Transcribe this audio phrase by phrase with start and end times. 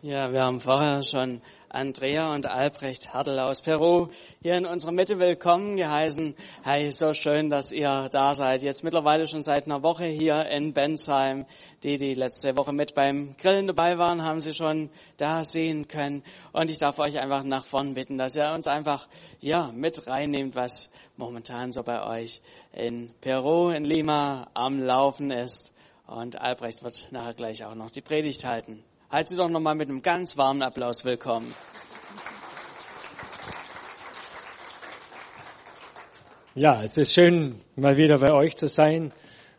[0.00, 4.10] Ja, wir haben vorher schon Andrea und Albrecht Hertel aus Peru
[4.40, 6.36] hier in unserer Mitte willkommen geheißen.
[6.62, 8.62] Hey, so schön, dass ihr da seid.
[8.62, 11.46] Jetzt mittlerweile schon seit einer Woche hier in Bensheim.
[11.82, 16.22] Die, die letzte Woche mit beim Grillen dabei waren, haben sie schon da sehen können.
[16.52, 19.08] Und ich darf euch einfach nach vorn bitten, dass ihr uns einfach,
[19.40, 22.40] ja, mit reinnehmt, was momentan so bei euch
[22.72, 25.74] in Peru, in Lima am Laufen ist.
[26.06, 28.84] Und Albrecht wird nachher gleich auch noch die Predigt halten.
[29.10, 31.54] Heißt Sie doch nochmal mit einem ganz warmen Applaus willkommen.
[36.54, 39.14] Ja, es ist schön, mal wieder bei euch zu sein.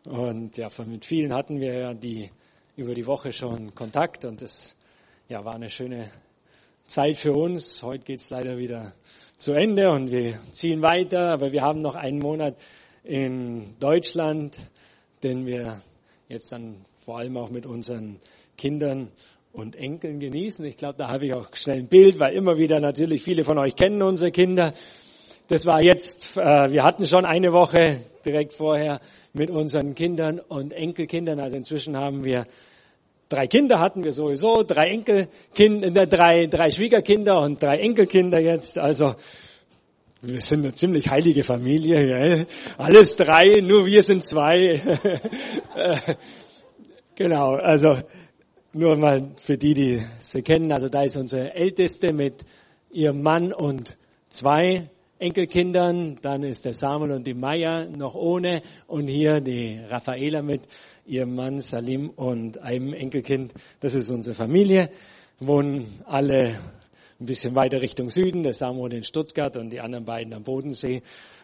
[0.05, 2.29] Und ja, mit vielen hatten wir ja die
[2.75, 4.75] über die Woche schon Kontakt und es
[5.29, 6.11] ja, war eine schöne
[6.85, 7.81] Zeit für uns.
[7.81, 8.93] Heute geht es leider wieder
[9.39, 12.55] zu Ende und wir ziehen weiter, aber wir haben noch einen Monat
[13.03, 14.55] in Deutschland,
[15.23, 15.81] den wir
[16.27, 18.19] jetzt dann vor allem auch mit unseren
[18.59, 19.11] Kindern
[19.51, 20.63] und Enkeln genießen.
[20.65, 23.57] Ich glaube, da habe ich auch schnell ein Bild, weil immer wieder natürlich viele von
[23.57, 24.73] euch kennen unsere Kinder.
[25.47, 28.99] Das war jetzt, äh, wir hatten schon eine Woche direkt vorher
[29.33, 31.39] mit unseren Kindern und Enkelkindern.
[31.39, 32.45] Also inzwischen haben wir
[33.29, 38.77] drei Kinder hatten wir sowieso, drei Enkelkinder, drei, drei Schwiegerkinder und drei Enkelkinder jetzt.
[38.77, 39.15] Also
[40.21, 41.95] wir sind eine ziemlich heilige Familie.
[41.95, 42.47] Gell?
[42.77, 44.81] Alles drei, nur wir sind zwei.
[47.15, 47.97] genau, also
[48.73, 52.45] nur mal für die, die sie kennen, also da ist unsere Älteste mit
[52.91, 53.97] ihrem Mann und
[54.29, 54.89] zwei
[55.19, 58.61] Enkelkindern, dann ist der Samuel und die Maya noch ohne.
[58.87, 60.61] Und hier die Raffaela mit
[61.05, 63.53] ihrem Mann Salim und einem Enkelkind.
[63.81, 64.89] Das ist unsere Familie,
[65.39, 66.59] wohnen alle
[67.19, 71.01] ein bisschen weiter Richtung Süden, der Samuel in Stuttgart und die anderen beiden am Bodensee.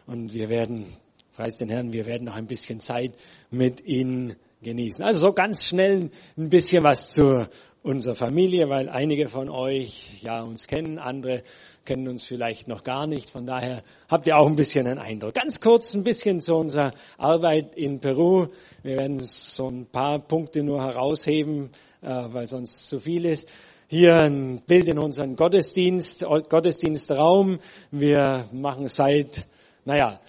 [0.07, 0.85] Und wir werden,
[1.33, 3.11] preis den Herrn, wir werden noch ein bisschen Zeit
[3.51, 5.03] mit ihnen genießen.
[5.03, 7.47] Also so ganz schnell ein bisschen was zu
[7.83, 11.43] unserer Familie, weil einige von euch ja uns kennen, andere
[11.85, 13.29] kennen uns vielleicht noch gar nicht.
[13.29, 15.35] Von daher habt ihr auch ein bisschen einen Eindruck.
[15.35, 18.47] Ganz kurz ein bisschen zu unserer Arbeit in Peru.
[18.81, 21.69] Wir werden so ein paar Punkte nur herausheben,
[22.01, 23.47] äh, weil sonst zu viel ist.
[23.87, 27.59] Hier ein Bild in unseren Gottesdienst, Gottesdienstraum.
[27.91, 29.45] Wir machen seit,
[29.85, 30.19] naja,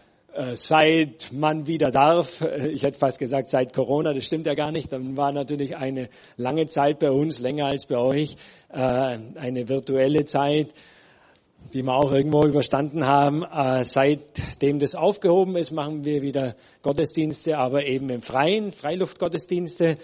[0.54, 4.70] seit man wieder darf, äh, ich hätte fast gesagt seit Corona, das stimmt ja gar
[4.70, 8.36] nicht, dann war natürlich eine lange Zeit bei uns, länger als bei euch,
[8.70, 10.68] äh, eine virtuelle Zeit,
[11.72, 13.42] die wir auch irgendwo überstanden haben.
[13.82, 19.96] Seitdem das aufgehoben ist, machen wir wieder Gottesdienste, aber eben im Freien, Freiluftgottesdienste.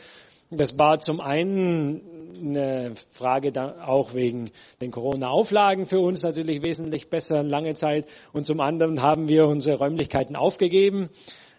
[0.50, 4.50] Das war zum einen eine Frage da auch wegen
[4.80, 8.06] den Corona-Auflagen für uns natürlich wesentlich besser lange Zeit.
[8.32, 11.08] Und zum anderen haben wir unsere Räumlichkeiten aufgegeben,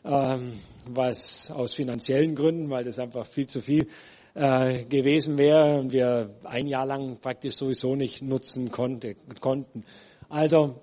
[0.06, 0.54] ähm,
[0.88, 3.88] was aus finanziellen Gründen, weil das einfach viel zu viel
[4.36, 9.86] äh, gewesen wäre und wir ein Jahr lang praktisch sowieso nicht nutzen konnte, konnten.
[10.30, 10.82] Also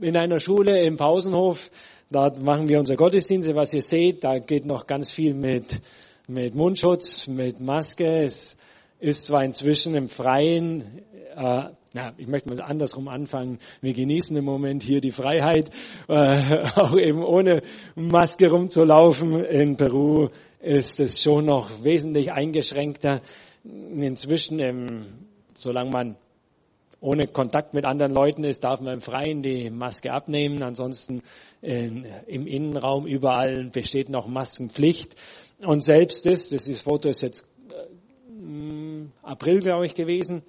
[0.00, 1.70] in einer Schule im Pausenhof,
[2.10, 3.54] dort machen wir unsere Gottesdienste.
[3.54, 5.80] Was ihr seht, da geht noch ganz viel mit
[6.28, 8.22] mit Mundschutz, mit Maske.
[8.22, 8.56] Es
[9.02, 11.02] ist zwar inzwischen im Freien,
[11.34, 13.58] äh, na, ich möchte mal andersrum anfangen.
[13.80, 15.70] Wir genießen im Moment hier die Freiheit,
[16.08, 16.12] äh,
[16.76, 17.62] auch eben ohne
[17.96, 19.44] Maske rumzulaufen.
[19.44, 20.28] In Peru
[20.60, 23.22] ist es schon noch wesentlich eingeschränkter.
[23.64, 25.04] Inzwischen, im,
[25.52, 26.16] solange man
[27.00, 30.62] ohne Kontakt mit anderen Leuten ist, darf man im Freien die Maske abnehmen.
[30.62, 31.22] Ansonsten
[31.60, 35.16] in, im Innenraum überall besteht noch Maskenpflicht.
[35.66, 37.51] Und selbst das, das Foto ist jetzt
[39.22, 40.42] April, glaube ich, gewesen.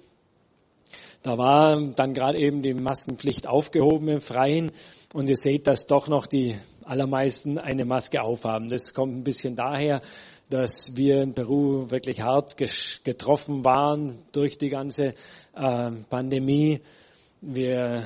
[1.22, 4.72] Da war dann gerade eben die Maskenpflicht aufgehoben im Freien.
[5.12, 8.68] Und ihr seht, dass doch noch die allermeisten eine Maske aufhaben.
[8.68, 10.02] Das kommt ein bisschen daher,
[10.50, 12.56] dass wir in Peru wirklich hart
[13.04, 15.14] getroffen waren durch die ganze
[15.54, 16.80] äh, Pandemie.
[17.40, 18.02] Wir,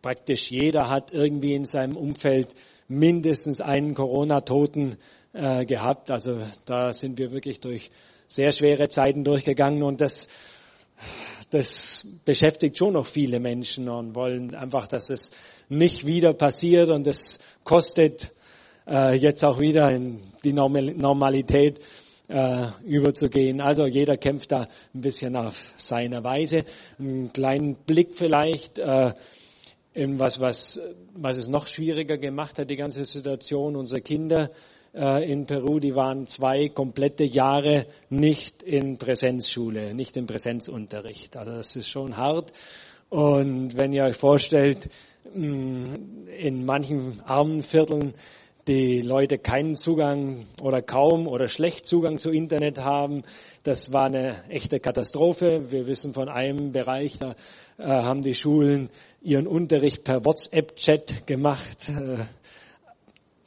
[0.00, 2.54] praktisch jeder hat irgendwie in seinem Umfeld
[2.88, 4.96] mindestens einen Corona-Toten
[5.32, 6.10] äh, gehabt.
[6.10, 7.90] Also da sind wir wirklich durch
[8.34, 10.28] sehr schwere Zeiten durchgegangen und das,
[11.50, 15.32] das beschäftigt schon noch viele Menschen und wollen einfach, dass es
[15.68, 18.32] nicht wieder passiert und es kostet
[18.86, 21.80] äh, jetzt auch wieder in die Normalität
[22.28, 23.60] äh, überzugehen.
[23.60, 26.64] Also jeder kämpft da ein bisschen auf seine Weise.
[26.98, 29.12] Einen kleinen Blick vielleicht äh,
[29.92, 30.80] in was, was,
[31.14, 33.76] was es noch schwieriger gemacht hat, die ganze Situation.
[33.76, 34.50] Unsere Kinder
[34.92, 41.36] in Peru, die waren zwei komplette Jahre nicht in Präsenzschule, nicht im Präsenzunterricht.
[41.36, 42.52] Also das ist schon hart.
[43.08, 44.90] Und wenn ihr euch vorstellt,
[45.34, 48.14] mm, in manchen armen Vierteln
[48.68, 53.24] die Leute keinen Zugang oder kaum oder schlecht Zugang zu Internet haben,
[53.64, 55.70] Das war eine echte Katastrophe.
[55.70, 57.36] Wir wissen von einem Bereich, da
[57.78, 58.90] äh, haben die Schulen
[59.20, 61.88] ihren Unterricht per WhatsApp-Chat gemacht.
[61.88, 62.24] Äh,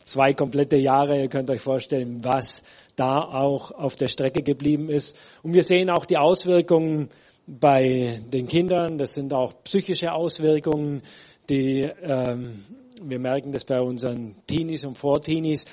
[0.05, 2.63] zwei komplette Jahre, ihr könnt euch vorstellen, was
[2.95, 5.17] da auch auf der Strecke geblieben ist.
[5.43, 7.09] Und wir sehen auch die Auswirkungen
[7.45, 8.97] bei den Kindern.
[8.97, 11.01] Das sind auch psychische Auswirkungen,
[11.49, 12.63] die ähm,
[13.01, 15.65] wir merken das bei unseren Teenies und Vorteenies.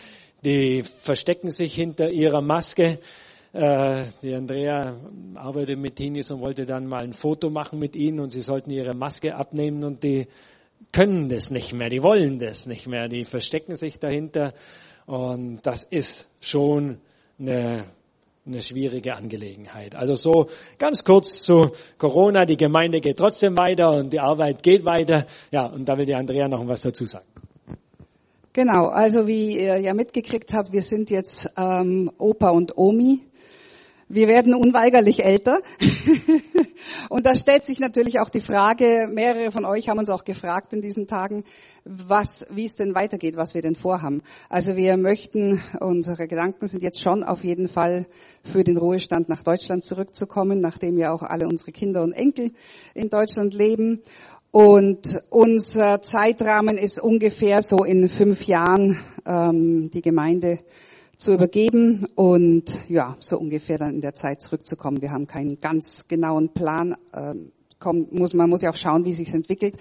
[0.44, 2.98] Die verstecken sich hinter ihrer Maske.
[3.52, 4.96] Äh, die Andrea
[5.34, 8.70] arbeitet mit Teenies und wollte dann mal ein Foto machen mit ihnen und sie sollten
[8.70, 10.26] ihre Maske abnehmen und die
[10.92, 14.54] können das nicht mehr, die wollen das nicht mehr, die verstecken sich dahinter
[15.06, 16.98] und das ist schon
[17.38, 17.84] eine,
[18.46, 19.94] eine schwierige Angelegenheit.
[19.94, 20.48] Also so
[20.78, 25.26] ganz kurz zu Corona, die Gemeinde geht trotzdem weiter und die Arbeit geht weiter.
[25.50, 27.26] Ja, und da will die Andrea noch was dazu sagen.
[28.52, 33.22] Genau, also wie ihr ja mitgekriegt habt, wir sind jetzt ähm, Opa und Omi
[34.12, 35.62] wir werden unweigerlich älter.
[37.08, 40.72] und da stellt sich natürlich auch die Frage, mehrere von euch haben uns auch gefragt
[40.72, 41.44] in diesen Tagen,
[41.84, 44.22] was, wie es denn weitergeht, was wir denn vorhaben.
[44.48, 48.06] Also wir möchten, unsere Gedanken sind jetzt schon auf jeden Fall
[48.44, 52.52] für den Ruhestand nach Deutschland zurückzukommen, nachdem ja auch alle unsere Kinder und Enkel
[52.94, 54.02] in Deutschland leben.
[54.50, 60.58] Und unser Zeitrahmen ist ungefähr so in fünf Jahren ähm, die Gemeinde
[61.22, 65.00] zu übergeben und ja, so ungefähr dann in der Zeit zurückzukommen.
[65.02, 66.96] Wir haben keinen ganz genauen Plan.
[67.14, 69.76] Ähm, kommt, muss, man muss ja auch schauen, wie sich entwickelt.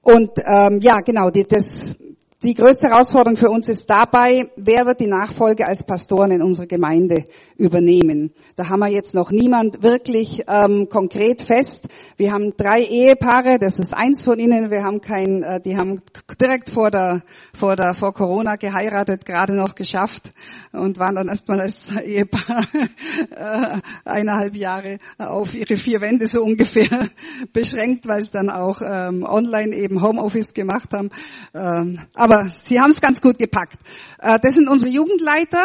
[0.00, 1.96] Und ähm, ja, genau, die, das
[2.42, 6.66] die größte Herausforderung für uns ist dabei, wer wird die Nachfolge als Pastoren in unserer
[6.66, 7.24] Gemeinde
[7.58, 8.32] übernehmen.
[8.56, 11.88] Da haben wir jetzt noch niemand wirklich ähm, konkret fest.
[12.16, 14.70] Wir haben drei Ehepaare, das ist eins von ihnen.
[14.70, 16.00] Wir haben kein, äh, die haben
[16.40, 17.20] direkt vor der
[17.52, 20.30] vor der vor Corona geheiratet, gerade noch geschafft
[20.72, 22.64] und waren dann erstmal als Ehepaar
[23.36, 27.06] äh, eineinhalb Jahre auf ihre vier Wände so ungefähr
[27.52, 31.10] beschränkt, weil sie dann auch ähm, online eben Homeoffice gemacht haben.
[31.52, 33.78] Ähm, aber sie haben es ganz gut gepackt.
[34.18, 35.64] Äh, das sind unsere Jugendleiter.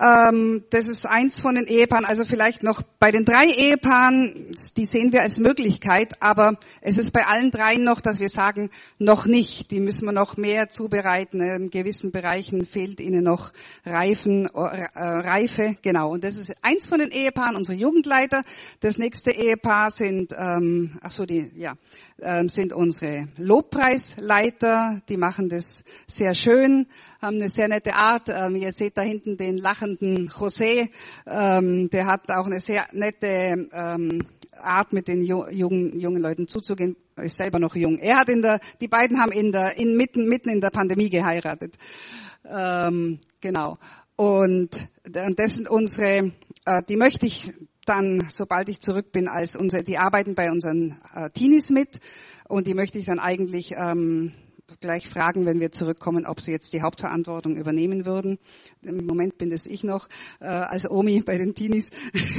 [0.00, 4.86] Ähm, das ist eins von den Ehepaaren, also vielleicht noch bei den drei Ehepaaren, die
[4.86, 9.26] sehen wir als Möglichkeit, aber es ist bei allen dreien noch, dass wir sagen, noch
[9.26, 9.70] nicht.
[9.70, 11.42] Die müssen wir noch mehr zubereiten.
[11.42, 13.52] In gewissen Bereichen fehlt ihnen noch
[13.84, 16.12] Reifen, äh, Reife, genau.
[16.12, 18.40] Und das ist eins von den Ehepaaren, unsere Jugendleiter.
[18.80, 21.74] Das nächste Ehepaar sind, ähm, ach so, die, ja,
[22.22, 25.02] ähm, sind unsere Lobpreisleiter.
[25.10, 26.86] Die machen das sehr schön
[27.20, 28.28] haben eine sehr nette Art.
[28.28, 30.88] Ähm, ihr seht da hinten den lachenden José.
[31.26, 34.22] Ähm, der hat auch eine sehr nette ähm,
[34.56, 36.96] Art, mit den jungen, jungen Leuten zuzugehen.
[37.16, 37.98] Ist selber noch jung.
[37.98, 41.10] Er hat in der, die beiden haben in der, in mitten, mitten in der Pandemie
[41.10, 41.74] geheiratet.
[42.44, 43.76] Ähm, genau.
[44.16, 46.32] Und, und das sind unsere,
[46.64, 47.52] äh, die möchte ich
[47.84, 52.00] dann, sobald ich zurück bin, als unsere, die arbeiten bei unseren äh, Teenies mit
[52.48, 54.32] und die möchte ich dann eigentlich ähm,
[54.78, 58.38] gleich fragen, wenn wir zurückkommen, ob sie jetzt die Hauptverantwortung übernehmen würden.
[58.82, 60.08] Im Moment bin es ich noch
[60.40, 61.90] äh, als Omi bei den Teenies.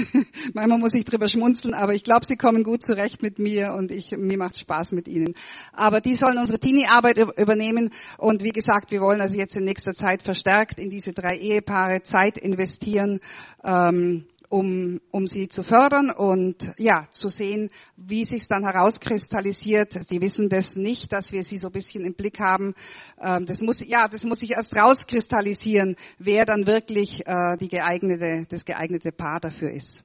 [0.54, 3.92] Manchmal muss ich drüber schmunzeln, aber ich glaube, sie kommen gut zurecht mit mir und
[3.92, 5.36] ich, mir macht Spaß mit ihnen.
[5.74, 9.94] Aber die sollen unsere Teenie-Arbeit übernehmen und wie gesagt, wir wollen also jetzt in nächster
[9.94, 13.20] Zeit verstärkt in diese drei Ehepaare Zeit investieren.
[13.64, 19.94] Ähm, um, um sie zu fördern und ja, zu sehen, wie sich dann herauskristallisiert.
[20.08, 22.74] Sie wissen das nicht, dass wir sie so ein bisschen im Blick haben.
[23.20, 28.46] Ähm, das muss, ja, das muss sich erst rauskristallisieren, wer dann wirklich äh, die geeignete,
[28.50, 30.04] das geeignete Paar dafür ist.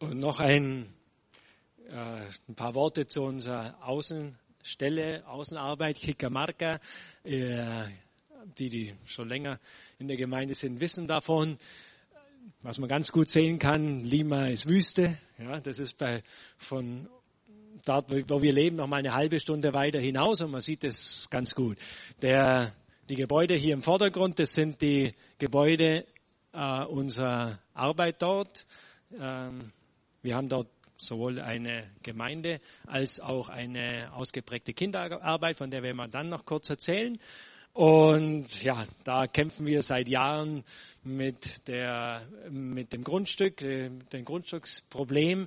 [0.00, 0.92] Und noch ein,
[1.88, 6.80] äh, ein paar Worte zu unserer Außenstelle, Außenarbeit, Kikamarka.
[7.22, 7.84] Äh,
[8.58, 9.58] die, die schon länger
[9.98, 11.58] in der Gemeinde sind, wissen davon.
[12.62, 15.18] Was man ganz gut sehen kann, Lima ist Wüste.
[15.38, 16.22] Ja, das ist bei,
[16.56, 17.08] von
[17.84, 21.28] dort, wo wir leben, noch mal eine halbe Stunde weiter hinaus und man sieht es
[21.30, 21.76] ganz gut.
[22.22, 22.72] Der,
[23.08, 26.06] die Gebäude hier im Vordergrund, das sind die Gebäude
[26.52, 28.66] äh, unserer Arbeit dort.
[29.18, 29.72] Ähm,
[30.22, 36.08] wir haben dort sowohl eine Gemeinde als auch eine ausgeprägte Kinderarbeit, von der werden wir
[36.08, 37.18] dann noch kurz erzählen.
[37.76, 40.64] Und ja, da kämpfen wir seit Jahren
[41.04, 45.46] mit, der, mit dem Grundstück, äh, dem Grundstücksproblem.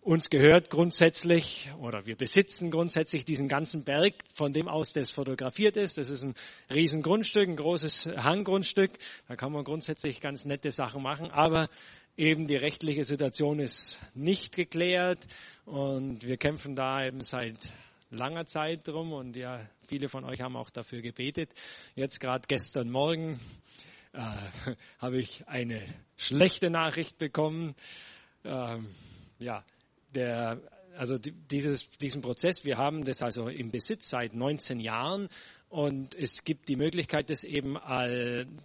[0.00, 5.76] Uns gehört grundsätzlich oder wir besitzen grundsätzlich diesen ganzen Berg, von dem aus das fotografiert
[5.76, 5.98] ist.
[5.98, 6.34] Das ist ein
[6.72, 8.92] Riesengrundstück, ein großes Hanggrundstück.
[9.28, 11.68] Da kann man grundsätzlich ganz nette Sachen machen, aber
[12.16, 15.18] eben die rechtliche Situation ist nicht geklärt
[15.66, 17.58] und wir kämpfen da eben seit
[18.10, 21.50] langer Zeit drum und ja, viele von euch haben auch dafür gebetet.
[21.94, 23.40] Jetzt gerade gestern Morgen
[24.12, 24.20] äh,
[24.98, 25.82] habe ich eine
[26.16, 27.74] schlechte Nachricht bekommen.
[28.44, 28.88] Ähm,
[29.38, 29.64] ja,
[30.14, 30.60] der,
[30.96, 35.28] also dieses, diesen Prozess, wir haben das also im Besitz seit 19 Jahren
[35.68, 37.76] und es gibt die Möglichkeit, dass eben,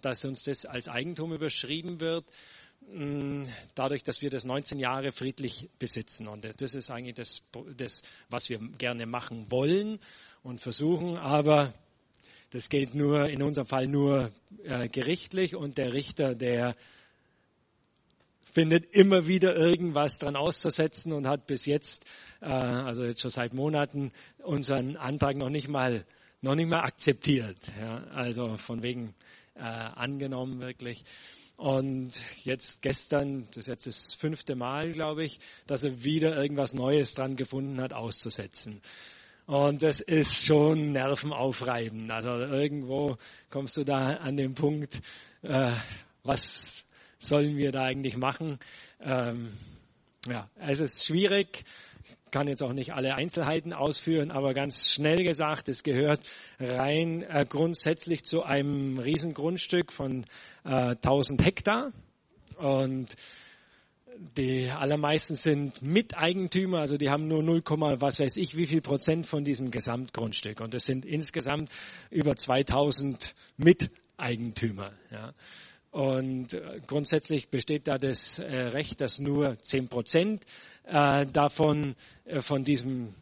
[0.00, 2.24] dass uns das als Eigentum überschrieben wird
[3.74, 6.28] dadurch, dass wir das 19 Jahre friedlich besitzen.
[6.28, 7.42] Und das ist eigentlich das,
[7.76, 9.98] das was wir gerne machen wollen
[10.42, 11.16] und versuchen.
[11.16, 11.72] Aber
[12.50, 14.30] das geht nur, in unserem Fall nur
[14.64, 16.76] äh, gerichtlich und der Richter, der
[18.52, 22.04] findet immer wieder irgendwas dran auszusetzen und hat bis jetzt,
[22.42, 24.12] äh, also jetzt schon seit Monaten,
[24.42, 26.04] unseren Antrag noch nicht mal,
[26.42, 27.56] noch nicht mal akzeptiert.
[27.80, 29.14] Ja, also von wegen
[29.54, 31.04] äh, angenommen wirklich.
[31.56, 36.74] Und jetzt gestern, das ist jetzt das fünfte Mal, glaube ich, dass er wieder irgendwas
[36.74, 38.82] Neues dran gefunden hat, auszusetzen.
[39.46, 42.10] Und das ist schon nervenaufreibend.
[42.10, 43.16] Also irgendwo
[43.50, 45.02] kommst du da an den Punkt,
[45.42, 45.72] äh,
[46.22, 46.84] was
[47.18, 48.58] sollen wir da eigentlich machen?
[49.00, 49.52] Ähm,
[50.26, 51.64] ja, es ist schwierig.
[52.32, 56.20] Kann jetzt auch nicht alle Einzelheiten ausführen, aber ganz schnell gesagt, es gehört
[56.58, 60.24] rein äh, grundsätzlich zu einem Riesengrundstück von
[60.64, 61.92] äh, 1000 Hektar.
[62.56, 63.14] Und
[64.38, 67.62] die allermeisten sind Miteigentümer, also die haben nur 0,
[68.00, 70.60] was weiß ich, wie viel Prozent von diesem Gesamtgrundstück.
[70.60, 71.70] Und es sind insgesamt
[72.10, 74.92] über 2000 Miteigentümer.
[75.10, 75.34] Ja.
[75.90, 80.46] Und äh, grundsätzlich besteht da das äh, Recht, dass nur 10 Prozent
[80.84, 81.94] äh, davon,
[82.40, 83.14] von diesem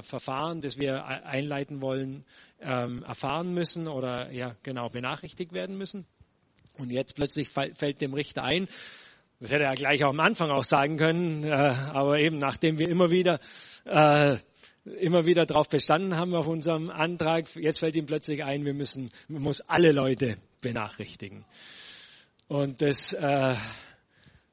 [0.00, 2.24] Verfahren, das wir einleiten wollen,
[2.60, 6.06] ähm, erfahren müssen oder ja genau benachrichtigt werden müssen.
[6.78, 8.66] Und jetzt plötzlich fällt dem Richter ein,
[9.40, 12.88] das hätte er gleich auch am Anfang auch sagen können, äh, aber eben nachdem wir
[12.88, 13.40] immer wieder
[13.84, 14.36] äh,
[14.84, 19.10] immer wieder darauf bestanden haben auf unserem Antrag, jetzt fällt ihm plötzlich ein, wir müssen,
[19.28, 21.44] man muss alle Leute benachrichtigen.
[22.48, 23.56] Und das äh,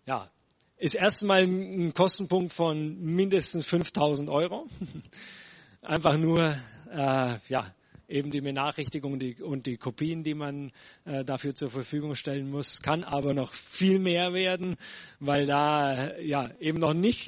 [0.06, 0.32] ja,
[0.80, 4.66] ist erstmal ein Kostenpunkt von mindestens 5000 Euro.
[5.82, 6.58] Einfach nur
[6.92, 7.74] äh, ja,
[8.08, 10.72] eben die Benachrichtigung und die, und die Kopien, die man
[11.06, 14.78] äh, dafür zur Verfügung stellen muss, kann aber noch viel mehr werden,
[15.20, 17.28] weil da ja eben noch nicht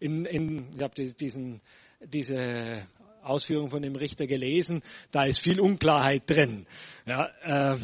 [0.00, 1.60] in, in ich habe diesen
[2.00, 2.86] diese
[3.22, 6.66] Ausführung von dem Richter gelesen, da ist viel Unklarheit drin.
[7.06, 7.78] Ja, äh,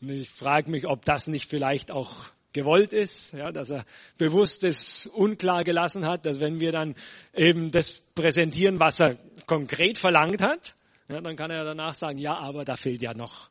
[0.00, 3.84] ich frage mich, ob das nicht vielleicht auch gewollt ist, ja, dass er
[4.18, 6.94] bewusst es unklar gelassen hat, dass wenn wir dann
[7.34, 10.74] eben das präsentieren, was er konkret verlangt hat,
[11.08, 13.50] ja, dann kann er danach sagen, ja, aber da fehlt ja noch,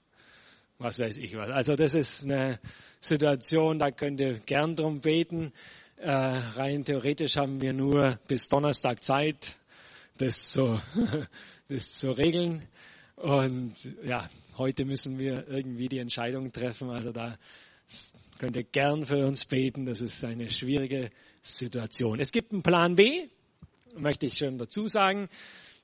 [0.78, 1.50] was weiß ich was.
[1.50, 2.60] Also das ist eine
[3.00, 5.52] Situation, da könnt ihr gern drum beten.
[5.98, 9.58] Äh, rein theoretisch haben wir nur bis Donnerstag Zeit,
[10.18, 10.82] das zu,
[11.68, 12.68] das zu regeln.
[13.18, 13.76] Und
[14.06, 16.90] ja, heute müssen wir irgendwie die Entscheidung treffen.
[16.90, 17.38] Also da
[18.40, 19.86] könnt ihr gern für uns beten.
[19.86, 22.20] Das ist eine schwierige Situation.
[22.20, 23.28] Es gibt einen Plan B,
[23.96, 25.30] möchte ich schon dazu sagen.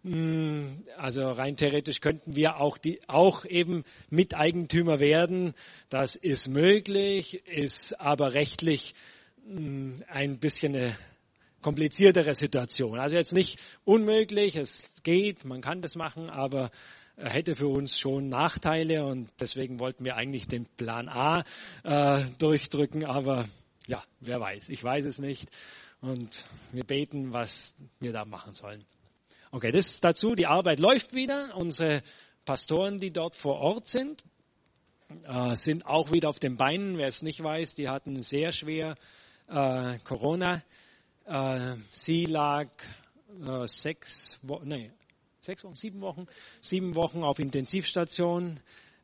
[0.04, 5.54] Hm, also rein theoretisch könnten wir auch, die, auch eben Miteigentümer werden.
[5.90, 8.96] Das ist möglich, ist aber rechtlich
[9.46, 10.98] hm, ein bisschen eine
[11.66, 13.00] kompliziertere Situation.
[13.00, 16.70] Also jetzt nicht unmöglich, es geht, man kann das machen, aber
[17.18, 21.44] hätte für uns schon Nachteile und deswegen wollten wir eigentlich den Plan A
[21.84, 23.48] äh, durchdrücken, aber
[23.88, 25.50] ja, wer weiß, ich weiß es nicht
[26.02, 26.30] und
[26.72, 28.86] wir beten, was wir da machen sollen.
[29.50, 30.36] Okay, das ist dazu.
[30.36, 31.56] Die Arbeit läuft wieder.
[31.56, 32.04] Unsere
[32.46, 34.24] Pastoren, die dort vor Ort sind,
[35.24, 37.00] äh, sind auch wieder auf den Beinen.
[37.00, 38.98] Wer es nicht weiß, die hatten sehr schwer
[39.48, 40.62] äh, Corona.
[41.26, 42.68] Äh, sie lag
[43.48, 44.92] äh, sechs Wochen, nee,
[45.42, 46.28] sechs Wochen, sieben Wochen,
[46.62, 48.60] sieben Wochen auf Intensivstation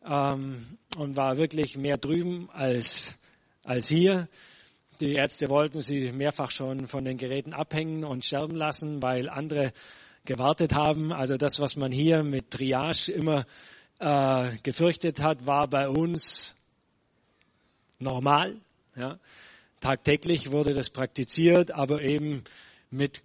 [0.05, 3.13] ähm, und war wirklich mehr drüben als,
[3.63, 4.27] als hier.
[4.99, 9.73] Die Ärzte wollten sie mehrfach schon von den Geräten abhängen und sterben lassen, weil andere
[10.25, 11.11] gewartet haben.
[11.11, 13.45] Also das, was man hier mit Triage immer
[13.97, 16.55] äh, gefürchtet hat, war bei uns
[17.97, 18.57] normal.
[18.95, 19.17] Ja.
[19.81, 22.43] Tagtäglich wurde das praktiziert, aber eben
[22.91, 23.21] mit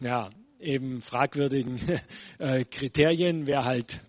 [0.00, 1.78] ja, eben fragwürdigen
[2.38, 3.46] äh, Kriterien.
[3.46, 4.00] Wer halt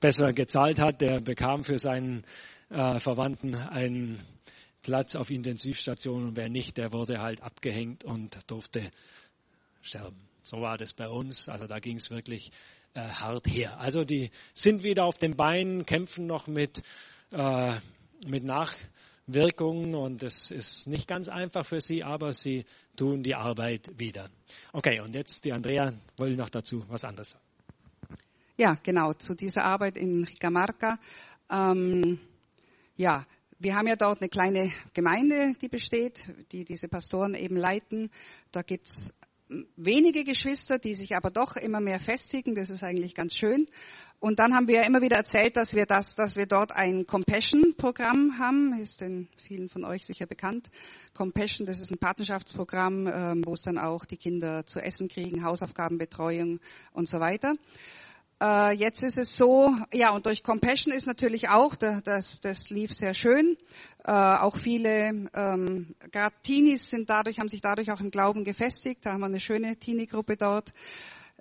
[0.00, 2.24] besser gezahlt hat, der bekam für seinen
[2.70, 4.20] äh, Verwandten einen
[4.82, 8.88] Platz auf Intensivstation und wer nicht, der wurde halt abgehängt und durfte
[9.82, 10.28] sterben.
[10.44, 11.48] So war das bei uns.
[11.48, 12.52] Also da ging es wirklich
[12.94, 13.80] äh, hart her.
[13.80, 16.84] Also die sind wieder auf den Beinen, kämpfen noch mit,
[17.32, 17.72] äh,
[18.28, 18.44] mit
[19.26, 22.64] Nachwirkungen und es ist nicht ganz einfach für sie, aber sie
[22.96, 24.30] tun die Arbeit wieder.
[24.72, 27.44] Okay, und jetzt die Andrea wollen noch dazu was anderes sagen.
[28.56, 30.98] Ja, genau, zu dieser Arbeit in Ricamarca.
[31.50, 32.20] Ähm,
[32.96, 33.26] ja,
[33.58, 38.10] wir haben ja dort eine kleine Gemeinde, die besteht, die diese Pastoren eben leiten.
[38.52, 39.10] Da gibt's
[39.76, 42.54] wenige Geschwister, die sich aber doch immer mehr festigen.
[42.54, 43.66] Das ist eigentlich ganz schön.
[44.18, 48.38] Und dann haben wir immer wieder erzählt, dass wir das, dass wir dort ein Compassion-Programm
[48.38, 50.70] haben, ist den vielen von euch sicher bekannt.
[51.14, 55.44] Compassion, das ist ein Patenschaftsprogramm, ähm, wo es dann auch die Kinder zu essen kriegen,
[55.44, 56.60] Hausaufgabenbetreuung
[56.92, 57.52] und so weiter.
[58.42, 62.92] Äh, jetzt ist es so, ja, und durch Compassion ist natürlich auch, das, das lief
[62.92, 63.56] sehr schön.
[64.04, 69.06] Äh, auch viele, ähm, gerade Teenies sind dadurch, haben sich dadurch auch im Glauben gefestigt.
[69.06, 70.72] Da haben wir eine schöne Teenie-Gruppe dort.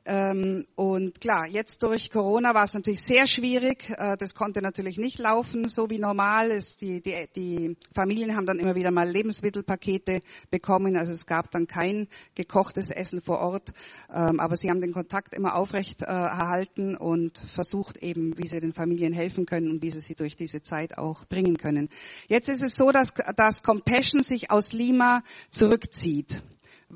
[0.08, 3.90] Ähm, und klar, jetzt durch Corona war es natürlich sehr schwierig.
[3.90, 6.82] Äh, das konnte natürlich nicht laufen, so wie normal ist.
[6.82, 10.20] Die, die, die Familien haben dann immer wieder mal Lebensmittelpakete
[10.52, 10.96] bekommen.
[10.96, 13.74] Also es gab dann kein gekochtes Essen vor Ort.
[14.14, 18.60] Ähm, aber sie haben den Kontakt immer aufrecht äh, erhalten und versucht eben, wie sie
[18.60, 21.90] den Familien helfen können und wie sie sie durch diese Zeit auch bringen können.
[22.28, 26.44] Jetzt ist es so, dass, dass Compassion sich aus Lima zurückzieht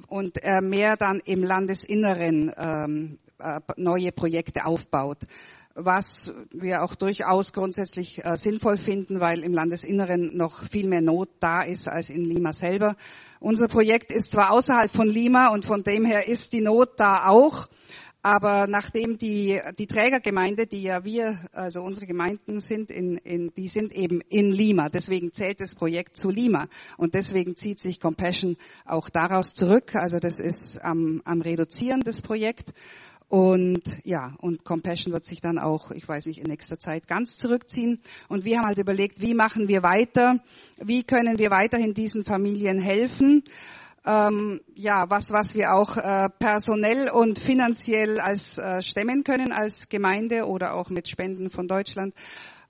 [0.08, 5.24] und äh, mehr dann im Landesinneren ähm, äh, neue Projekte aufbaut
[5.86, 11.30] was wir auch durchaus grundsätzlich äh, sinnvoll finden, weil im Landesinneren noch viel mehr Not
[11.40, 12.96] da ist als in Lima selber.
[13.40, 17.28] Unser Projekt ist zwar außerhalb von Lima und von dem her ist die Not da
[17.28, 17.70] auch,
[18.22, 23.70] aber nachdem die, die Trägergemeinde, die ja wir, also unsere Gemeinden sind, in, in, die
[23.70, 24.90] sind eben in Lima.
[24.90, 26.68] Deswegen zählt das Projekt zu Lima.
[26.98, 29.96] Und deswegen zieht sich Compassion auch daraus zurück.
[29.96, 32.74] Also das ist am, am Reduzieren des Projekt.
[33.30, 37.38] Und ja, und Compassion wird sich dann auch, ich weiß nicht, in nächster Zeit ganz
[37.38, 38.02] zurückziehen.
[38.28, 40.40] Und wir haben halt überlegt, wie machen wir weiter?
[40.78, 43.44] Wie können wir weiterhin diesen Familien helfen?
[44.06, 49.90] Ähm, ja, was, was wir auch äh, personell und finanziell als äh, stemmen können als
[49.90, 52.14] Gemeinde oder auch mit Spenden von Deutschland.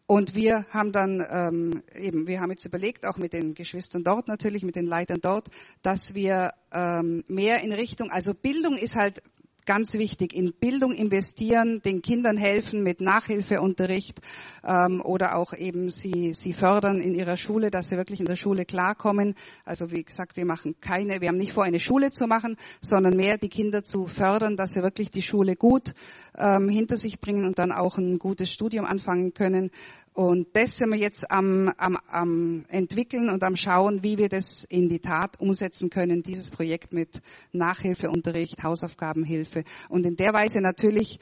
[0.08, 4.28] Und wir haben dann ähm, eben, wir haben jetzt überlegt, auch mit den Geschwistern dort
[4.28, 5.50] natürlich, mit den Leitern dort,
[5.84, 9.22] dass wir ähm, mehr in Richtung, also Bildung ist halt
[9.68, 14.20] ganz wichtig, in Bildung investieren, den Kindern helfen mit Nachhilfeunterricht
[14.64, 18.36] ähm, oder auch eben sie, sie fördern in ihrer Schule, dass sie wirklich in der
[18.36, 19.36] Schule klarkommen.
[19.66, 23.16] Also wie gesagt, wir machen keine, wir haben nicht vor, eine Schule zu machen, sondern
[23.16, 25.94] mehr die Kinder zu fördern, dass sie wirklich die Schule gut
[26.38, 29.72] ähm, hinter sich bringen und dann auch ein gutes Studium anfangen können.
[30.14, 34.66] Und das sind wir jetzt am, am, am entwickeln und am schauen, wie wir das
[34.66, 37.22] in die Tat umsetzen können, dieses Projekt mit
[37.54, 41.20] Nachhilfeunterricht, Hausaufgabenhilfe und in der Weise natürlich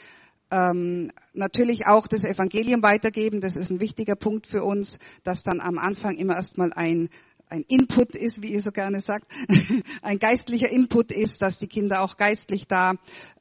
[0.52, 3.42] ähm, natürlich auch das Evangelium weitergeben.
[3.42, 7.10] Das ist ein wichtiger Punkt für uns, dass dann am Anfang immer erstmal ein
[7.50, 9.32] ein Input ist, wie ihr so gerne sagt,
[10.02, 12.96] ein geistlicher Input ist, dass die Kinder auch geistlich da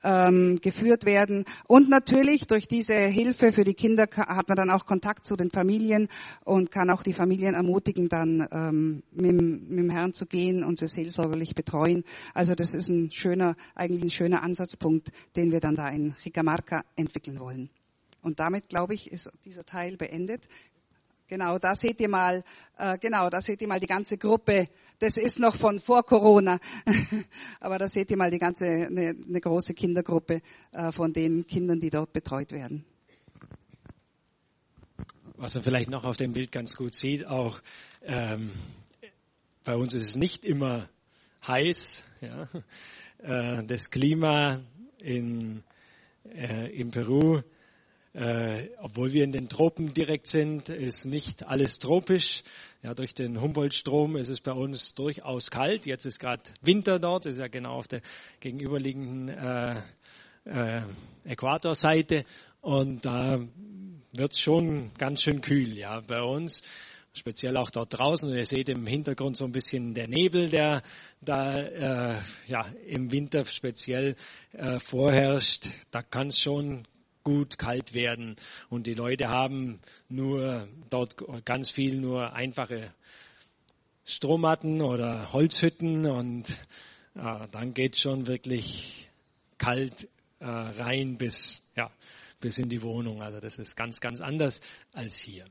[0.04, 1.44] ähm, geführt werden.
[1.66, 5.50] Und natürlich durch diese Hilfe für die Kinder hat man dann auch Kontakt zu den
[5.50, 6.08] Familien
[6.44, 10.78] und kann auch die Familien ermutigen, dann ähm, mit, mit dem Herrn zu gehen und
[10.78, 12.04] sie seelsorgerlich betreuen.
[12.34, 16.84] Also das ist ein schöner, eigentlich ein schöner Ansatzpunkt, den wir dann da in Ricamarca
[16.94, 17.70] entwickeln wollen.
[18.22, 20.48] Und damit, glaube ich, ist dieser Teil beendet.
[21.28, 22.44] Genau, da seht ihr mal,
[22.78, 24.68] äh, genau, da seht ihr mal die ganze Gruppe.
[24.98, 26.58] Das ist noch von vor Corona,
[27.60, 30.40] aber da seht ihr mal die ganze eine, eine große Kindergruppe
[30.72, 32.84] äh, von den Kindern, die dort betreut werden.
[35.36, 37.60] Was man vielleicht noch auf dem Bild ganz gut sieht, auch
[38.04, 38.50] ähm,
[39.64, 40.88] bei uns ist es nicht immer
[41.46, 42.04] heiß.
[42.20, 42.48] Ja.
[43.18, 44.60] Äh, das Klima
[44.98, 45.64] in,
[46.24, 47.42] äh, in Peru
[48.16, 52.44] äh, obwohl wir in den Tropen direkt sind, ist nicht alles tropisch.
[52.82, 55.84] Ja, durch den Humboldt-Strom ist es bei uns durchaus kalt.
[55.84, 58.00] Jetzt ist gerade Winter dort, ist ja genau auf der
[58.40, 59.82] gegenüberliegenden äh,
[60.46, 60.82] äh,
[61.24, 62.24] Äquatorseite
[62.62, 63.38] und da
[64.12, 65.76] wird es schon ganz schön kühl.
[65.76, 66.62] Ja, bei uns
[67.12, 68.30] speziell auch dort draußen.
[68.30, 70.82] Und ihr seht im Hintergrund so ein bisschen der Nebel, der
[71.20, 72.14] da äh,
[72.46, 74.16] ja, im Winter speziell
[74.52, 75.68] äh, vorherrscht.
[75.90, 76.86] Da kann es schon
[77.26, 78.36] gut kalt werden.
[78.70, 82.94] Und die Leute haben nur dort ganz viel nur einfache
[84.04, 86.48] Strohmatten oder Holzhütten und
[87.16, 89.08] äh, dann geht schon wirklich
[89.58, 90.08] kalt
[90.38, 91.90] äh, rein bis, ja,
[92.38, 93.20] bis in die Wohnung.
[93.20, 94.60] Also das ist ganz, ganz anders
[94.92, 95.46] als hier.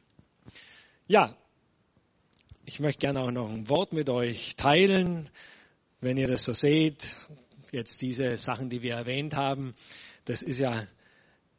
[1.08, 1.36] Ja,
[2.64, 5.30] ich möchte gerne auch noch ein Wort mit euch teilen,
[6.00, 7.18] wenn ihr das so seht.
[7.74, 9.76] Jetzt diese Sachen, die wir erwähnt haben,
[10.24, 10.88] das ist ja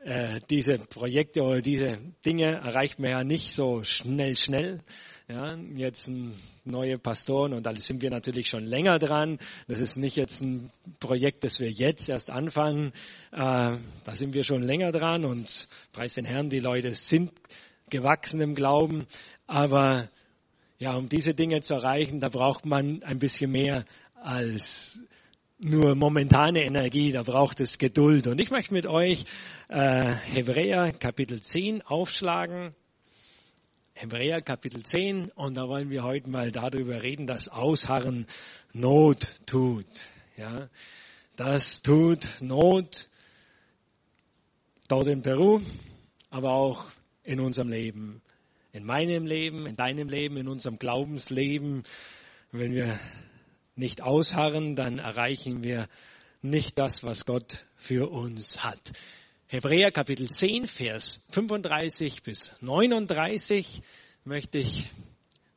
[0.07, 4.81] äh, diese Projekte oder diese Dinge erreicht man ja nicht so schnell, schnell.
[5.29, 6.09] Ja, jetzt
[6.65, 9.41] neue Pastoren und da sind wir natürlich schon länger dran.
[9.67, 12.93] Das ist nicht jetzt ein Projekt, das wir jetzt erst anfangen.
[13.33, 17.33] Äh, da sind wir schon länger dran und preis den Herrn, die Leute sind
[17.91, 19.07] gewachsen im Glauben.
[19.49, 20.09] Aber
[20.79, 25.03] ja, um diese Dinge zu erreichen, da braucht man ein bisschen mehr als
[25.59, 28.27] nur momentane Energie, da braucht es Geduld.
[28.27, 29.25] Und ich möchte mit euch
[29.69, 32.75] äh, Hebräer Kapitel 10 aufschlagen.
[33.95, 38.27] Hebräer Kapitel 10 und da wollen wir heute mal darüber reden, dass Ausharren
[38.75, 39.87] Not tut.
[40.37, 40.69] Ja,
[41.37, 43.09] das tut Not
[44.89, 45.63] dort in Peru,
[46.29, 46.85] aber auch
[47.25, 48.21] in unserem Leben,
[48.73, 51.85] in meinem Leben, in deinem Leben, in unserem Glaubensleben.
[52.53, 53.01] Wenn wir
[53.77, 55.89] nicht ausharren, dann erreichen wir
[56.43, 58.93] nicht das, was Gott für uns hat.
[59.49, 63.83] Hebräer Kapitel 10, Vers 35 bis 39
[64.25, 64.91] möchte ich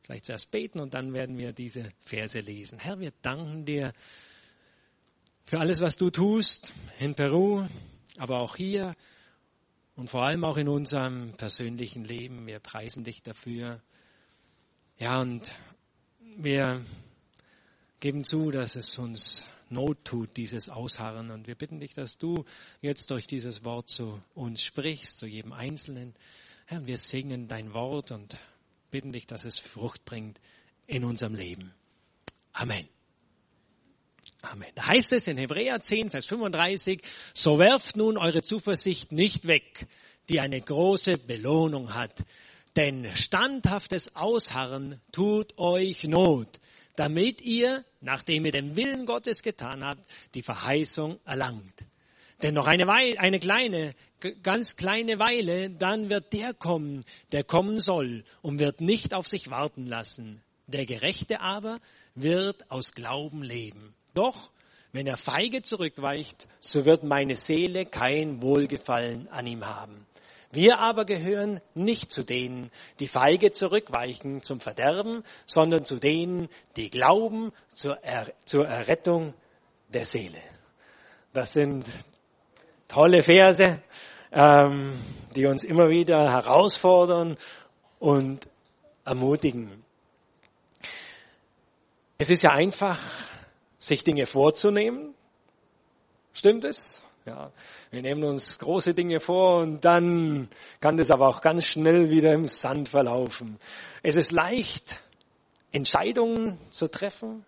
[0.02, 2.78] vielleicht zuerst beten und dann werden wir diese Verse lesen.
[2.78, 3.92] Herr, wir danken dir
[5.44, 7.66] für alles, was du tust in Peru,
[8.18, 8.94] aber auch hier
[9.96, 12.46] und vor allem auch in unserem persönlichen Leben.
[12.46, 13.80] Wir preisen dich dafür.
[14.98, 15.50] Ja, und
[16.36, 16.80] wir
[18.00, 21.30] geben zu, dass es uns Not tut, dieses Ausharren.
[21.30, 22.44] Und wir bitten dich, dass du
[22.80, 26.14] jetzt durch dieses Wort zu uns sprichst, zu jedem Einzelnen.
[26.66, 28.36] Herr, wir singen dein Wort und
[28.90, 30.40] bitten dich, dass es Frucht bringt
[30.86, 31.72] in unserem Leben.
[32.52, 32.88] Amen.
[34.42, 34.70] Amen.
[34.74, 37.02] Da heißt es in Hebräer 10, Vers 35,
[37.34, 39.86] so werft nun eure Zuversicht nicht weg,
[40.28, 42.14] die eine große Belohnung hat.
[42.76, 46.60] Denn standhaftes Ausharren tut euch Not
[47.00, 51.86] damit ihr, nachdem ihr den Willen Gottes getan habt, die Verheißung erlangt.
[52.42, 53.94] Denn noch eine, Weile, eine kleine,
[54.42, 59.48] ganz kleine Weile, dann wird der kommen, der kommen soll und wird nicht auf sich
[59.48, 60.42] warten lassen.
[60.66, 61.78] Der Gerechte aber
[62.14, 63.94] wird aus Glauben leben.
[64.12, 64.50] Doch,
[64.92, 70.06] wenn er feige zurückweicht, so wird meine Seele kein Wohlgefallen an ihm haben.
[70.52, 76.90] Wir aber gehören nicht zu denen, die feige zurückweichen zum Verderben, sondern zu denen, die
[76.90, 79.34] glauben zur, er zur Errettung
[79.88, 80.40] der Seele.
[81.32, 81.86] Das sind
[82.88, 83.80] tolle Verse,
[84.32, 84.92] ähm,
[85.36, 87.36] die uns immer wieder herausfordern
[88.00, 88.48] und
[89.04, 89.84] ermutigen.
[92.18, 93.00] Es ist ja einfach,
[93.78, 95.14] sich Dinge vorzunehmen.
[96.32, 97.02] Stimmt es?
[97.30, 97.52] Ja,
[97.92, 100.48] wir nehmen uns große Dinge vor und dann
[100.80, 103.60] kann das aber auch ganz schnell wieder im Sand verlaufen.
[104.02, 105.00] Es ist leicht,
[105.70, 107.44] Entscheidungen zu treffen.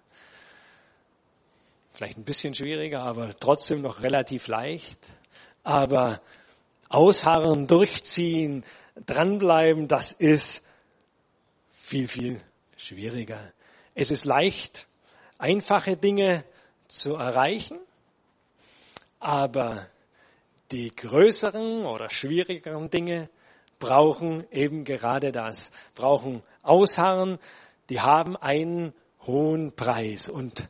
[1.95, 5.01] Vielleicht ein bisschen schwieriger, aber trotzdem noch relativ leicht.
[5.65, 6.21] Aber
[6.89, 8.65] ausharren, durchziehen,
[9.05, 10.63] dranbleiben, das ist
[11.83, 12.41] viel, viel
[12.77, 13.53] schwieriger.
[13.97, 14.87] Es ist leicht,
[15.39, 16.45] einfache Dinge
[16.87, 17.81] zu erreichen
[19.23, 19.87] aber
[20.73, 23.29] die größeren oder schwierigeren Dinge
[23.79, 27.39] brauchen eben gerade das, brauchen Ausharren,
[27.89, 28.93] die haben einen
[29.27, 30.29] hohen Preis.
[30.29, 30.69] Und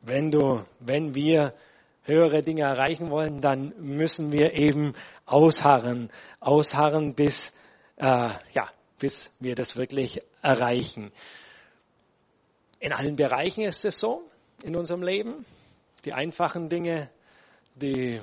[0.00, 1.54] wenn du, wenn wir
[2.04, 4.94] höhere Dinge erreichen wollen, dann müssen wir eben
[5.26, 7.52] ausharren, ausharren bis,
[7.96, 11.10] äh, ja, bis wir das wirklich erreichen.
[12.78, 14.22] In allen Bereichen ist es so
[14.62, 15.44] in unserem Leben.
[16.04, 17.10] Die einfachen Dinge
[17.74, 18.20] die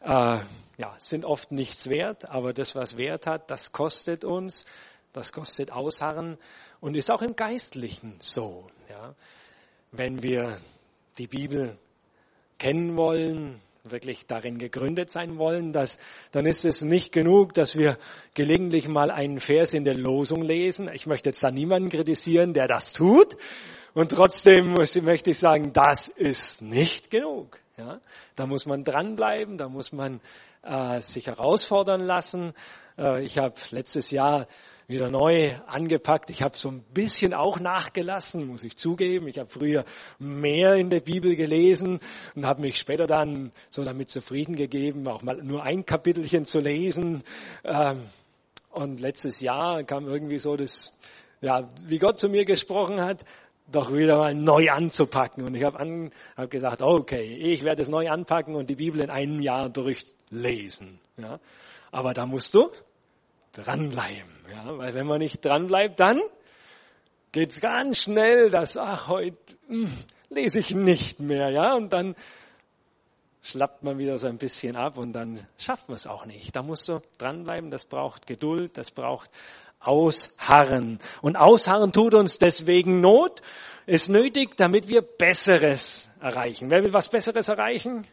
[0.00, 0.38] äh,
[0.76, 4.64] ja, sind oft nichts wert, aber das, was Wert hat, das kostet uns,
[5.12, 6.38] das kostet Ausharren
[6.80, 8.66] und ist auch im Geistlichen so.
[8.90, 9.14] Ja.
[9.92, 10.58] Wenn wir
[11.18, 11.78] die Bibel
[12.58, 15.98] kennen wollen, wirklich darin gegründet sein wollen, dass,
[16.32, 17.98] dann ist es nicht genug, dass wir
[18.32, 20.90] gelegentlich mal einen Vers in der Losung lesen.
[20.92, 23.36] Ich möchte jetzt da niemanden kritisieren, der das tut.
[23.94, 27.60] Und trotzdem möchte ich sagen, das ist nicht genug.
[27.76, 28.00] Ja,
[28.34, 30.20] da muss man dranbleiben, da muss man
[30.62, 32.54] äh, sich herausfordern lassen.
[32.98, 34.48] Äh, ich habe letztes Jahr
[34.88, 36.30] wieder neu angepackt.
[36.30, 39.28] Ich habe so ein bisschen auch nachgelassen, muss ich zugeben.
[39.28, 39.84] Ich habe früher
[40.18, 42.00] mehr in der Bibel gelesen
[42.34, 46.58] und habe mich später dann so damit zufrieden gegeben, auch mal nur ein Kapitelchen zu
[46.58, 47.22] lesen.
[47.62, 48.02] Ähm,
[48.70, 50.92] und letztes Jahr kam irgendwie so das,
[51.40, 53.24] ja, wie Gott zu mir gesprochen hat,
[53.70, 55.44] doch wieder mal neu anzupacken.
[55.44, 59.10] Und ich habe hab gesagt, okay, ich werde es neu anpacken und die Bibel in
[59.10, 61.00] einem Jahr durchlesen.
[61.16, 61.38] Ja.
[61.90, 62.70] Aber da musst du
[63.52, 64.32] dranbleiben.
[64.50, 64.76] Ja.
[64.78, 66.20] Weil wenn man nicht dranbleibt, dann
[67.32, 69.36] geht's ganz schnell, dass, ach, heute
[69.68, 69.92] hm,
[70.28, 71.50] lese ich nicht mehr.
[71.50, 71.74] Ja.
[71.74, 72.14] Und dann
[73.44, 76.56] schlappt man wieder so ein bisschen ab und dann schafft man es auch nicht.
[76.56, 79.30] Da musst du dranbleiben, das braucht Geduld, das braucht
[79.86, 80.98] ausharren.
[81.22, 83.40] Und ausharren tut uns deswegen Not,
[83.86, 86.70] ist nötig, damit wir Besseres erreichen.
[86.70, 88.06] Wer will was Besseres erreichen?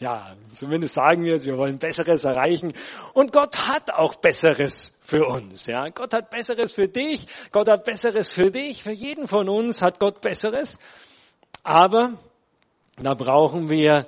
[0.00, 2.72] Ja, zumindest sagen wir es, wir wollen Besseres erreichen.
[3.14, 5.66] Und Gott hat auch Besseres für uns.
[5.66, 7.26] Ja, Gott hat Besseres für dich.
[7.50, 8.84] Gott hat Besseres für dich.
[8.84, 10.78] Für jeden von uns hat Gott Besseres.
[11.64, 12.18] Aber
[12.96, 14.06] da brauchen wir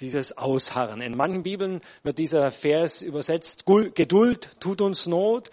[0.00, 1.00] dieses Ausharren.
[1.00, 5.50] In manchen Bibeln wird dieser Vers übersetzt, Geduld tut uns Not.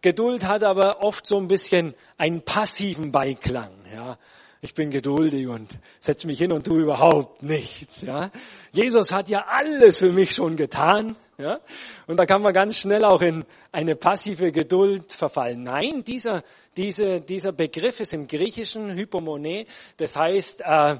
[0.00, 3.72] Geduld hat aber oft so ein bisschen einen passiven Beiklang.
[3.92, 4.18] Ja
[4.60, 8.02] ich bin geduldig und setze mich hin und tue überhaupt nichts.
[8.02, 8.30] Ja.
[8.72, 11.16] Jesus hat ja alles für mich schon getan.
[11.38, 11.60] Ja.
[12.06, 15.62] Und da kann man ganz schnell auch in eine passive Geduld verfallen.
[15.62, 16.42] Nein, dieser,
[16.76, 19.66] diese, dieser Begriff ist im Griechischen Hypomone.
[19.96, 20.96] Das heißt äh,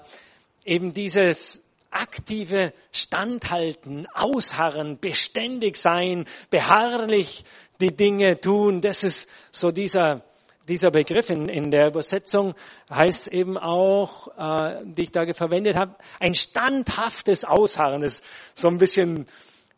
[0.64, 7.44] eben dieses aktive Standhalten, Ausharren, beständig sein, beharrlich
[7.80, 8.80] die Dinge tun.
[8.80, 10.24] Das ist so dieser
[10.68, 12.54] dieser Begriff in, in der Übersetzung
[12.90, 18.02] heißt eben auch, äh, die ich da verwendet habe, ein standhaftes Ausharren.
[18.02, 18.24] Das ist
[18.54, 19.26] so ein bisschen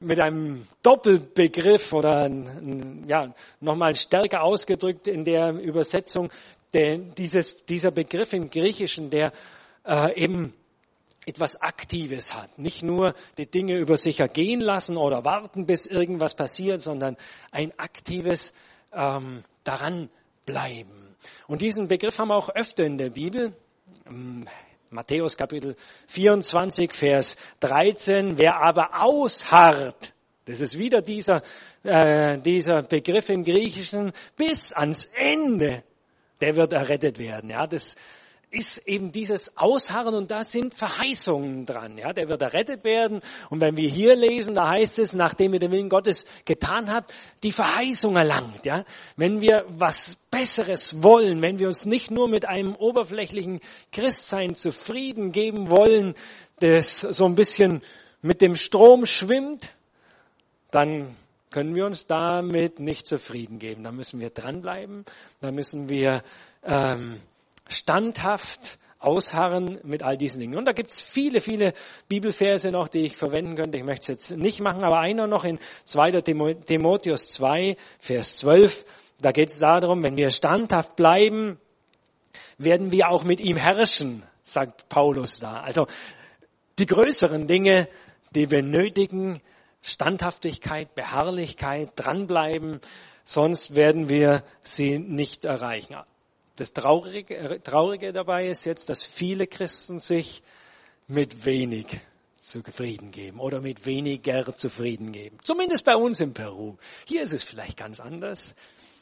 [0.01, 2.29] mit einem Doppelbegriff oder
[3.07, 6.31] ja, nochmal stärker ausgedrückt in der Übersetzung.
[6.73, 9.33] Der, dieses, dieser Begriff im Griechischen, der
[9.85, 10.55] äh, eben
[11.31, 12.59] etwas Aktives hat.
[12.59, 17.17] Nicht nur die Dinge über sich ergehen lassen oder warten, bis irgendwas passiert, sondern
[17.53, 18.53] ein aktives
[18.93, 20.11] ähm, daran
[20.45, 21.17] bleiben.
[21.47, 23.55] Und diesen Begriff haben wir auch öfter in der Bibel.
[24.91, 25.77] Matthäus Kapitel
[26.09, 28.37] 24, Vers 13.
[28.37, 30.13] Wer aber ausharrt,
[30.47, 31.43] das ist wieder dieser,
[31.85, 35.85] äh, dieser Begriff im Griechischen, bis ans Ende,
[36.41, 37.51] der wird errettet werden.
[37.51, 37.95] Ja, das
[38.51, 41.97] ist eben dieses Ausharren und da sind Verheißungen dran.
[41.99, 43.21] Ja, der wird errettet werden.
[43.49, 47.15] Und wenn wir hier lesen, da heißt es, nachdem ihr den Willen Gottes getan habt,
[47.45, 48.67] die Verheißung erlangt.
[48.67, 48.85] Ja,
[49.17, 53.61] wenn wir was Besseres wollen, wenn wir uns nicht nur mit einem oberflächlichen
[53.93, 56.15] Christsein zufrieden geben wollen,
[56.59, 57.83] das so ein bisschen
[58.21, 59.73] mit dem Strom schwimmt,
[60.73, 61.15] dann
[61.51, 63.85] können wir uns damit nicht zufrieden geben.
[63.85, 65.05] Da müssen wir dranbleiben.
[65.41, 66.23] Da müssen wir
[66.65, 67.21] ähm,
[67.71, 70.59] standhaft ausharren mit all diesen Dingen.
[70.59, 71.73] Und da gibt's viele, viele
[72.09, 73.79] Bibelverse noch, die ich verwenden könnte.
[73.79, 76.21] Ich möchte es jetzt nicht machen, aber einer noch in 2.
[76.21, 78.85] Timotheus 2, Vers 12.
[79.21, 81.59] Da geht es darum, wenn wir standhaft bleiben,
[82.59, 85.61] werden wir auch mit ihm herrschen, sagt Paulus da.
[85.61, 85.87] Also
[86.79, 87.89] die größeren Dinge,
[88.35, 89.41] die benötigen
[89.81, 92.81] Standhaftigkeit, Beharrlichkeit, dranbleiben,
[93.25, 95.97] sonst werden wir sie nicht erreichen.
[96.61, 100.43] Das Traurige, äh, Traurige dabei ist jetzt, dass viele Christen sich
[101.09, 101.87] mit wenig
[102.37, 105.39] zufrieden geben oder mit weniger zufrieden geben.
[105.43, 106.77] Zumindest bei uns in Peru.
[107.07, 108.55] Hier ist es vielleicht ganz anders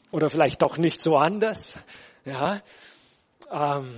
[0.09, 1.77] oder vielleicht doch nicht so anders.
[2.23, 2.61] Ja,
[3.51, 3.93] ähm,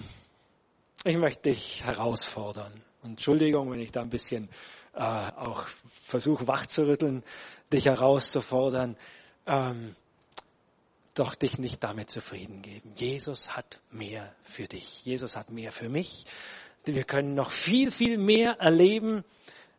[1.03, 2.73] ich möchte dich herausfordern.
[3.03, 4.49] Entschuldigung, wenn ich da ein bisschen
[4.95, 5.67] äh, auch
[6.01, 7.21] versuche wachzurütteln,
[7.71, 8.97] dich herauszufordern.
[9.45, 9.95] Ähm,
[11.13, 12.93] doch dich nicht damit zufrieden geben.
[12.95, 15.03] Jesus hat mehr für dich.
[15.05, 16.25] Jesus hat mehr für mich.
[16.85, 19.23] Wir können noch viel, viel mehr erleben,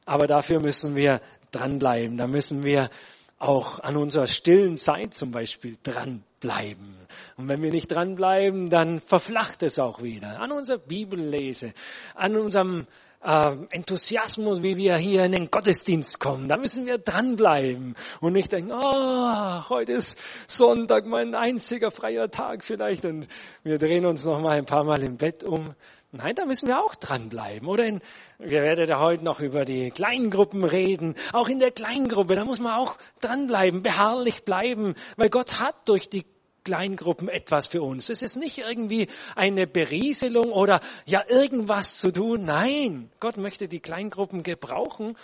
[0.05, 2.16] aber dafür müssen wir dranbleiben.
[2.16, 2.90] Da müssen wir
[3.38, 6.97] auch an unserer stillen Zeit zum Beispiel dranbleiben.
[7.37, 10.38] Und wenn wir nicht dranbleiben, dann verflacht es auch wieder.
[10.40, 11.73] An unserer Bibellese,
[12.14, 12.87] an unserem
[13.23, 16.49] äh, Enthusiasmus, wie wir hier in den Gottesdienst kommen.
[16.49, 22.65] Da müssen wir dranbleiben und nicht denken, oh, heute ist Sonntag, mein einziger freier Tag
[22.65, 23.29] vielleicht und
[23.63, 25.75] wir drehen uns noch mal ein paar Mal im Bett um.
[26.15, 27.67] Nein, da müssen wir auch dranbleiben.
[27.67, 28.01] Oder in,
[28.39, 31.15] wir werden ja heute noch über die Kleingruppen reden.
[31.33, 36.11] Auch in der Kleingruppe, da muss man auch dranbleiben, beharrlich bleiben, weil Gott hat durch
[36.11, 36.27] die
[36.64, 38.09] Kleingruppen etwas für uns.
[38.11, 42.44] Es ist nicht irgendwie eine Berieselung oder ja irgendwas zu tun.
[42.44, 45.16] Nein, Gott möchte die Kleingruppen gebrauchen,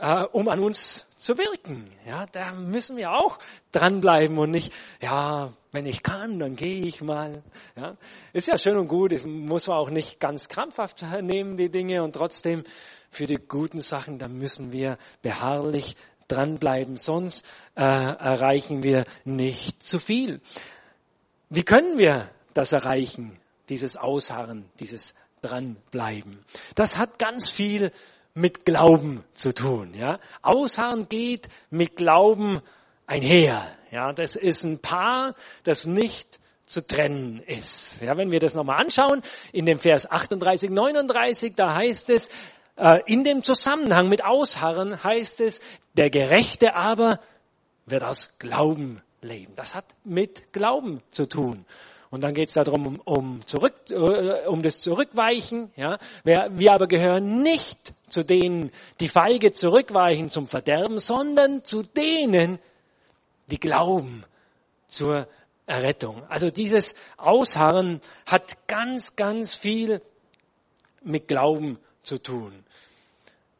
[0.00, 1.90] äh, um an uns zu wirken.
[2.06, 3.38] Ja, da müssen wir auch
[3.72, 7.42] dranbleiben und nicht, ja, wenn ich kann, dann gehe ich mal.
[7.76, 7.96] Ja,
[8.32, 9.12] ist ja schön und gut.
[9.12, 12.64] Es muss man auch nicht ganz krampfhaft nehmen, die Dinge und trotzdem
[13.10, 15.96] für die guten Sachen, da müssen wir beharrlich
[16.28, 20.40] dranbleiben, sonst äh, erreichen wir nicht zu viel.
[21.48, 23.38] Wie können wir das erreichen,
[23.68, 26.44] dieses Ausharren, dieses Dranbleiben?
[26.74, 27.90] Das hat ganz viel
[28.34, 29.94] mit Glauben zu tun.
[29.94, 30.20] Ja?
[30.42, 32.60] Ausharren geht mit Glauben
[33.06, 33.74] einher.
[33.90, 38.02] Ja, das ist ein Paar, das nicht zu trennen ist.
[38.02, 42.28] Ja, wenn wir das nochmal anschauen, in dem Vers 38, 39, da heißt es,
[43.06, 45.60] in dem Zusammenhang mit Ausharren heißt es,
[45.96, 47.20] der Gerechte aber
[47.86, 49.54] wird aus Glauben leben.
[49.56, 51.64] Das hat mit Glauben zu tun.
[52.10, 55.70] Und dann geht es darum, um, um, zurück, äh, um das Zurückweichen.
[55.76, 55.98] Ja.
[56.24, 62.58] Wir, wir aber gehören nicht zu denen, die feige zurückweichen zum Verderben, sondern zu denen,
[63.50, 64.24] die glauben
[64.86, 65.28] zur
[65.66, 66.24] Errettung.
[66.28, 70.00] Also dieses Ausharren hat ganz, ganz viel
[71.02, 72.64] mit Glauben zu tun.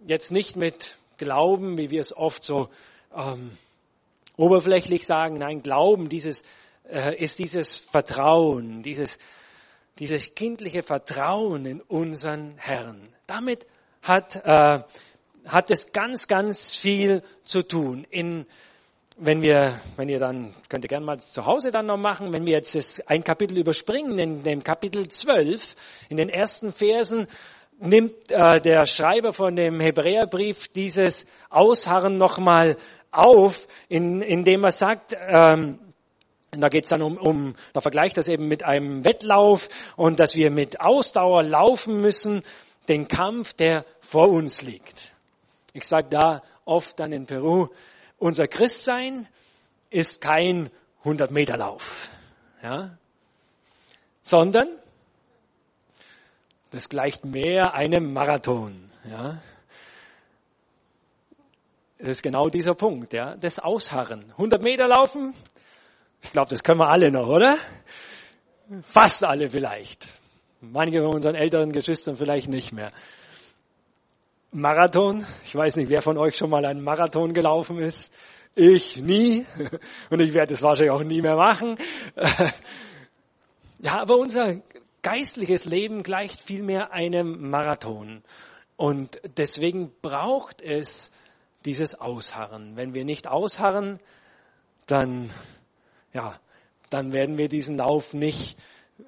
[0.06, 2.68] Jetzt nicht mit Glauben, wie wir es oft so
[3.12, 3.50] ähm,
[4.36, 5.38] oberflächlich sagen.
[5.38, 6.44] Nein, Glauben, dieses
[6.88, 9.18] äh, ist dieses Vertrauen, dieses
[9.98, 13.08] dieses kindliche Vertrauen in unseren Herrn.
[13.26, 13.66] Damit
[14.00, 14.84] hat äh,
[15.44, 18.06] hat es ganz ganz viel zu tun.
[18.08, 18.46] In
[19.20, 22.46] wenn wir, wenn ihr dann, könnt ihr gerne mal zu Hause dann noch machen, wenn
[22.46, 25.74] wir jetzt das ein Kapitel überspringen, in dem Kapitel 12,
[26.08, 27.26] in den ersten Versen,
[27.78, 32.76] nimmt äh, der Schreiber von dem Hebräerbrief dieses Ausharren nochmal
[33.10, 35.78] auf, in, indem er sagt, ähm,
[36.50, 40.34] da geht es dann um, um, da vergleicht das eben mit einem Wettlauf und dass
[40.34, 42.42] wir mit Ausdauer laufen müssen,
[42.88, 45.12] den Kampf, der vor uns liegt.
[45.74, 47.68] Ich sage da oft dann in Peru,
[48.18, 49.28] unser Christsein
[49.90, 52.10] ist kein 100 Meter Lauf,
[52.62, 52.96] ja,
[54.22, 54.68] sondern
[56.70, 58.90] das gleicht mehr einem Marathon.
[59.08, 59.40] Ja.
[61.98, 64.30] Das ist genau dieser Punkt, ja, das Ausharren.
[64.32, 65.34] 100 Meter laufen,
[66.22, 67.56] ich glaube, das können wir alle noch, oder?
[68.82, 70.06] Fast alle vielleicht.
[70.60, 72.92] Manche von unseren älteren Geschwistern vielleicht nicht mehr.
[74.50, 78.14] Marathon, ich weiß nicht, wer von euch schon mal einen Marathon gelaufen ist.
[78.54, 79.46] Ich nie.
[80.10, 81.76] Und ich werde es wahrscheinlich auch nie mehr machen.
[83.80, 84.60] Ja, aber unser
[85.02, 88.22] geistliches Leben gleicht vielmehr einem Marathon.
[88.76, 91.10] Und deswegen braucht es
[91.64, 92.76] dieses Ausharren.
[92.76, 93.98] Wenn wir nicht ausharren,
[94.86, 95.30] dann,
[96.12, 96.38] ja,
[96.90, 98.56] dann werden wir diesen Lauf nicht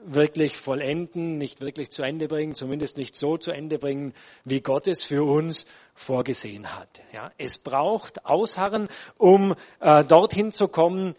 [0.05, 4.87] wirklich vollenden, nicht wirklich zu Ende bringen, zumindest nicht so zu Ende bringen, wie Gott
[4.87, 7.03] es für uns vorgesehen hat.
[7.13, 11.15] Ja, es braucht Ausharren, um äh, dorthin zu kommen,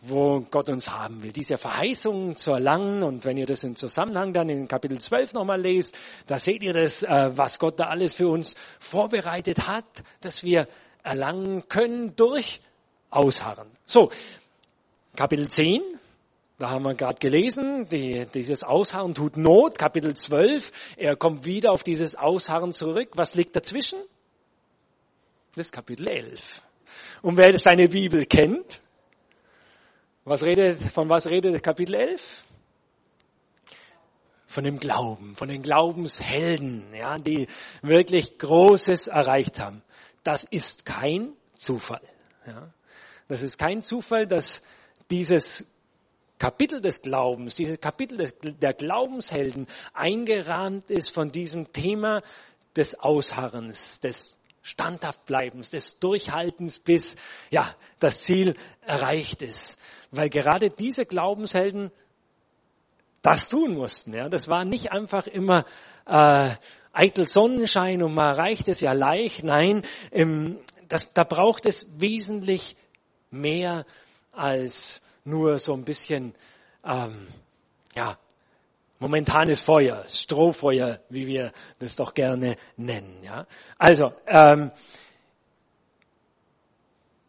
[0.00, 3.02] wo Gott uns haben will, diese Verheißungen zu erlangen.
[3.02, 6.72] Und wenn ihr das im Zusammenhang dann in Kapitel 12 nochmal lest, da seht ihr
[6.72, 10.68] das, äh, was Gott da alles für uns vorbereitet hat, dass wir
[11.02, 12.60] erlangen können durch
[13.10, 13.70] Ausharren.
[13.86, 14.10] So,
[15.16, 15.82] Kapitel 10,
[16.58, 19.78] da haben wir gerade gelesen, die, dieses Ausharren tut Not.
[19.78, 23.10] Kapitel 12, er kommt wieder auf dieses Ausharren zurück.
[23.14, 23.98] Was liegt dazwischen?
[25.56, 26.62] Das ist Kapitel 11.
[27.22, 28.80] Und wer seine Bibel kennt,
[30.28, 32.44] was redet, von was redet Kapitel 11?
[34.46, 37.48] Von dem Glauben, von den Glaubenshelden, ja, die
[37.82, 39.82] wirklich Großes erreicht haben.
[40.24, 42.02] Das ist kein Zufall.
[42.46, 42.72] Ja.
[43.28, 44.62] Das ist kein Zufall, dass
[45.10, 45.66] dieses
[46.38, 52.22] Kapitel des Glaubens, dieses Kapitel des, der Glaubenshelden eingerahmt ist von diesem Thema
[52.76, 57.16] des Ausharrens, des Standhaftbleibens, des Durchhaltens, bis
[57.50, 59.78] ja das Ziel erreicht ist
[60.10, 61.90] weil gerade diese Glaubenshelden
[63.22, 64.14] das tun mussten.
[64.14, 65.64] Ja, das war nicht einfach immer
[66.06, 66.54] äh,
[66.92, 69.44] eitel Sonnenschein und man erreicht es ja leicht.
[69.44, 72.76] Nein, ähm, das, da braucht es wesentlich
[73.30, 73.84] mehr
[74.32, 76.34] als nur so ein bisschen
[76.84, 77.26] ähm,
[77.94, 78.18] ja
[79.00, 83.22] momentanes Feuer, Strohfeuer, wie wir das doch gerne nennen.
[83.22, 83.46] Ja,
[83.78, 84.72] also ähm,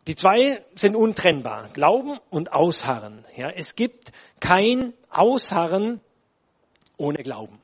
[0.10, 3.26] die zwei sind untrennbar, Glauben und Ausharren.
[3.38, 6.02] Ja, es gibt kein Ausharren
[6.98, 7.62] ohne Glauben.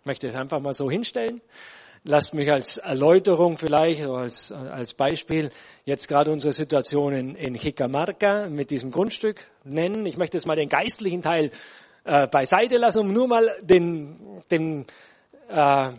[0.00, 1.40] Ich möchte es einfach mal so hinstellen.
[2.02, 5.52] Lasst mich als Erläuterung vielleicht, als, als Beispiel,
[5.84, 10.04] jetzt gerade unsere Situation in, in Jicamarca mit diesem Grundstück nennen.
[10.04, 11.52] Ich möchte jetzt mal den geistlichen Teil
[12.02, 14.84] äh, beiseite lassen, um nur mal den, den
[15.48, 15.92] äh,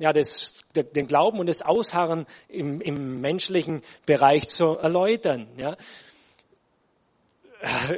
[0.00, 5.46] ja, das, den Glauben und das Ausharren im, im menschlichen Bereich zu erläutern.
[5.58, 5.76] Ja.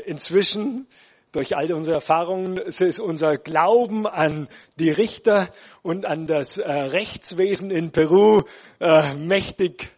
[0.05, 0.89] Inzwischen,
[1.31, 4.49] durch all unsere Erfahrungen, ist unser Glauben an
[4.81, 5.49] die Richter
[5.83, 8.43] und an das äh, Rechtswesen in Peru
[8.81, 9.89] äh, mächtig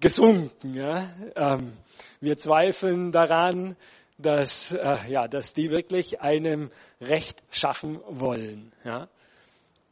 [0.00, 0.74] gesunken.
[0.74, 1.14] Ja.
[1.36, 1.74] Ähm,
[2.20, 3.76] wir zweifeln daran,
[4.18, 8.72] dass, äh, ja, dass die wirklich einem Recht schaffen wollen.
[8.82, 9.06] Ja.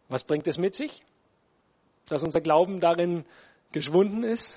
[0.09, 1.05] Was bringt es mit sich?
[2.07, 3.25] Dass unser Glauben darin
[3.73, 4.57] geschwunden ist.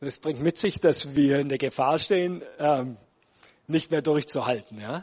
[0.00, 2.96] Das bringt mit sich, dass wir in der Gefahr stehen, ähm,
[3.66, 4.80] nicht mehr durchzuhalten.
[4.80, 5.02] Ja?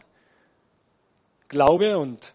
[1.47, 2.33] Glaube und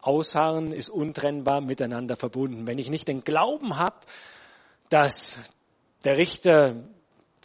[0.00, 2.66] Ausharren ist untrennbar miteinander verbunden.
[2.66, 3.96] Wenn ich nicht den Glauben habe,
[4.88, 5.38] dass
[6.04, 6.84] der Richter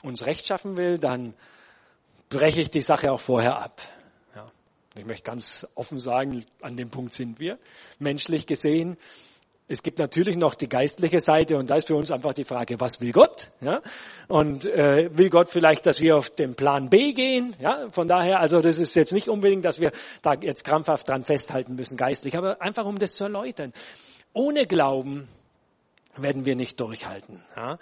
[0.04, 1.34] uns Recht schaffen will, dann
[2.30, 3.82] breche ich die Sache auch vorher ab.
[4.36, 4.46] Ja.
[4.96, 7.60] Ich möchte ganz offen sagen, an dem Punkt sind wir,
[8.00, 8.98] menschlich gesehen.
[9.68, 12.80] Es gibt natürlich noch die geistliche Seite und da ist für uns einfach die Frage,
[12.80, 13.50] was will Gott?
[13.62, 13.82] Ja?
[14.28, 17.56] Und äh, will Gott vielleicht, dass wir auf den Plan B gehen?
[17.60, 17.90] Ja?
[17.90, 19.92] Von daher, also das ist jetzt nicht unbedingt, dass wir
[20.22, 23.74] da jetzt krampfhaft dran festhalten müssen geistlich, aber einfach um das zu erläutern.
[24.34, 25.28] Ohne Glauben
[26.16, 27.42] werden wir nicht durchhalten.
[27.56, 27.80] Ja?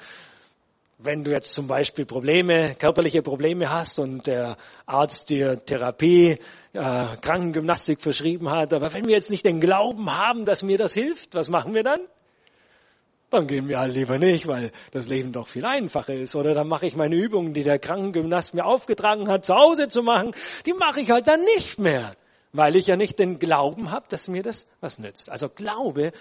[1.06, 6.40] Wenn du jetzt zum Beispiel Probleme, körperliche Probleme hast und der Arzt dir Therapie,
[6.72, 10.94] äh, Krankengymnastik verschrieben hat, aber wenn wir jetzt nicht den Glauben haben, dass mir das
[10.94, 12.00] hilft, was machen wir dann?
[13.32, 16.38] Dann gehen wir halt lieber nicht, weil das Leben doch viel einfacher ist.
[16.38, 20.04] Oder dann mache ich meine Übungen, die der Krankengymnast mir aufgetragen hat, zu Hause zu
[20.04, 20.34] machen,
[20.66, 22.16] die mache ich halt dann nicht mehr,
[22.54, 25.30] weil ich ja nicht den Glauben habe, dass mir das was nützt.
[25.30, 26.14] Also Glaube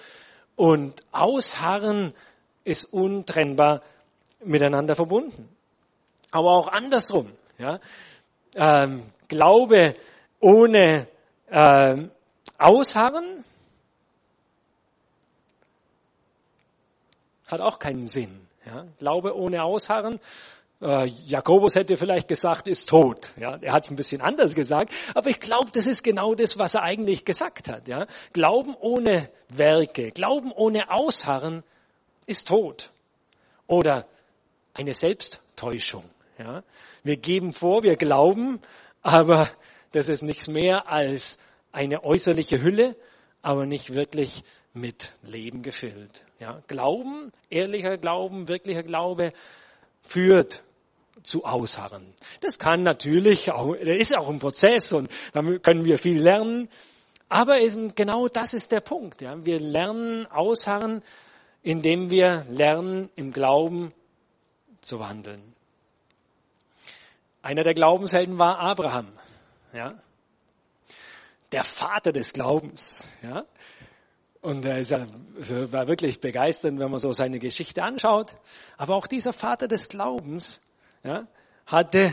[0.57, 2.14] und Ausharren
[2.64, 3.83] ist untrennbar
[4.45, 5.49] miteinander verbunden.
[6.30, 7.32] Aber auch andersrum.
[7.59, 7.80] Ja?
[8.55, 9.97] Ähm, Glaube
[10.40, 11.09] ohne
[11.51, 12.11] ähm,
[12.59, 13.45] Ausharren
[17.47, 18.47] hat auch keinen Sinn.
[18.66, 18.86] Ja?
[18.99, 20.20] Glaube ohne Ausharren,
[20.80, 23.32] äh, Jakobus hätte vielleicht gesagt, ist tot.
[23.36, 23.57] Ja?
[23.61, 26.74] Er hat es ein bisschen anders gesagt, aber ich glaube, das ist genau das, was
[26.74, 27.88] er eigentlich gesagt hat.
[27.88, 28.07] Ja?
[28.32, 31.62] Glauben ohne Werke, Glauben ohne Ausharren
[32.26, 32.90] ist tot.
[33.66, 34.07] Oder
[34.75, 36.05] eine Selbsttäuschung.
[36.39, 36.62] Ja?
[37.03, 38.61] Wir geben vor, wir glauben,
[39.03, 39.49] aber
[39.93, 41.39] das ist nichts mehr als
[41.73, 42.97] eine äußerliche Hülle,
[43.43, 44.43] aber nicht wirklich
[44.75, 46.25] mit Leben gefüllt.
[46.39, 46.62] Ja?
[46.66, 49.33] Glauben, ehrlicher Glauben, wirklicher Glaube
[50.03, 50.62] führt
[51.23, 52.14] zu Ausharren.
[52.41, 56.68] Das kann natürlich, auch, das ist auch ein Prozess und da können wir viel lernen.
[57.29, 59.23] Aber eben genau das ist der Punkt.
[59.23, 59.45] Ja?
[59.45, 61.03] Wir lernen Ausharren,
[61.62, 63.93] indem wir lernen, im Glauben
[64.83, 65.55] zu wandeln.
[67.41, 69.09] Einer der Glaubenshelden war Abraham,
[69.72, 69.95] ja.
[71.51, 73.45] Der Vater des Glaubens, ja.
[74.41, 78.35] Und er also war wirklich begeisternd, wenn man so seine Geschichte anschaut.
[78.76, 80.61] Aber auch dieser Vater des Glaubens,
[81.05, 81.26] ja,
[81.66, 82.12] hatte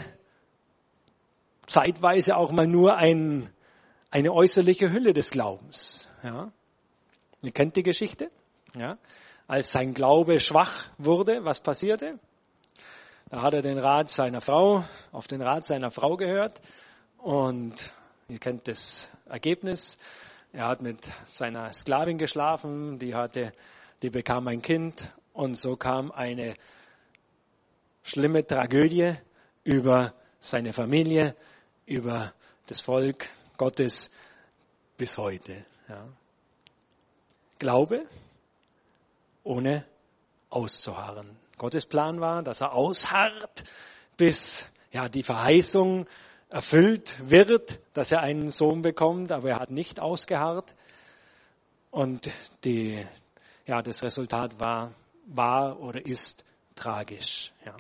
[1.68, 3.50] zeitweise auch mal nur ein,
[4.12, 6.52] eine äußerliche Hülle des Glaubens, ja.
[7.42, 8.30] Ihr kennt die Geschichte,
[8.76, 8.98] ja.
[9.48, 12.20] Als sein Glaube schwach wurde, was passierte?
[13.30, 16.60] Da hat er den Rat seiner Frau, auf den Rat seiner Frau gehört
[17.20, 17.94] und
[18.28, 20.00] ihr kennt das Ergebnis.
[20.52, 23.54] Er hat mit seiner Sklavin geschlafen, die hatte,
[24.02, 26.56] die bekam ein Kind und so kam eine
[28.02, 29.14] schlimme Tragödie
[29.64, 31.36] über seine Familie,
[31.86, 32.34] über
[32.66, 33.28] das Volk
[33.58, 34.10] Gottes
[34.98, 35.66] bis heute.
[35.88, 36.08] Ja.
[37.60, 38.08] Glaube
[39.44, 39.86] ohne
[40.50, 41.38] auszuharren.
[41.60, 43.64] Gottes Plan war, dass er ausharrt,
[44.18, 46.08] bis ja, die Verheißung
[46.50, 50.74] erfüllt wird, dass er einen Sohn bekommt, aber er hat nicht ausgeharrt.
[51.92, 52.32] Und
[52.64, 53.06] die,
[53.68, 54.94] ja, das Resultat war,
[55.28, 56.44] war oder ist
[56.76, 57.52] tragisch.
[57.66, 57.78] Ja.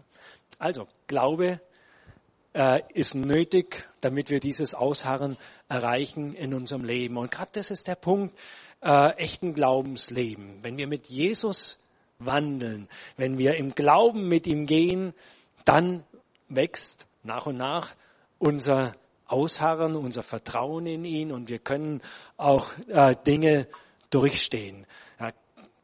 [0.60, 1.60] Also, Glaube
[2.54, 7.18] äh, ist nötig, damit wir dieses Ausharren erreichen in unserem Leben.
[7.18, 8.36] Und gerade das ist der Punkt,
[8.82, 10.64] äh, echten Glaubensleben.
[10.64, 11.80] Wenn wir mit Jesus
[12.20, 15.14] wandeln, wenn wir im Glauben mit ihm gehen,
[15.66, 16.04] dann
[16.50, 17.94] wächst nach und nach
[18.38, 18.96] unser
[19.26, 22.02] Ausharren, unser Vertrauen in ihn und wir können
[22.38, 23.68] auch äh, Dinge
[24.10, 24.86] durchstehen.
[25.20, 25.32] Ja,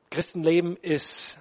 [0.09, 1.39] Christenleben ist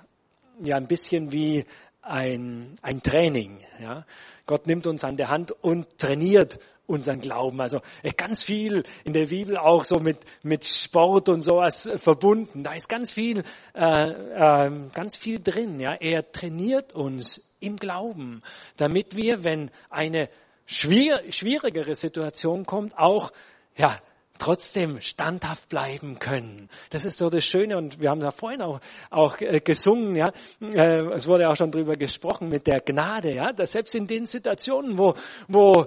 [0.63, 1.65] ja ein bisschen wie
[2.03, 3.61] ein, ein Training.
[3.81, 4.05] Ja.
[4.47, 7.61] Gott nimmt uns an der Hand und trainiert unseren Glauben.
[7.61, 12.63] Also äh, ganz viel in der Bibel auch so mit, mit Sport und sowas verbunden.
[12.63, 13.43] Da ist ganz viel,
[13.75, 15.81] äh, äh, ganz viel drin.
[15.81, 18.43] Ja, er trainiert uns im Glauben,
[18.77, 20.29] damit wir, wenn eine
[20.67, 23.33] schwier schwierigere Situation kommt, auch
[23.77, 23.99] ja
[24.39, 26.69] trotzdem standhaft bleiben können.
[26.91, 28.81] Das ist so das Schöne und wir haben da vorhin auch,
[29.11, 33.53] auch äh, gesungen, ja, äh, es wurde auch schon drüber gesprochen mit der Gnade, ja,
[33.53, 35.15] dass selbst in den Situationen, wo,
[35.47, 35.87] wo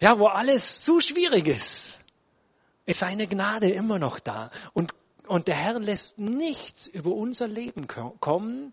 [0.00, 1.98] ja, wo alles zu schwierig ist,
[2.86, 4.50] ist seine Gnade immer noch da.
[4.72, 4.92] Und,
[5.26, 8.72] und der Herr lässt nichts über unser Leben kommen,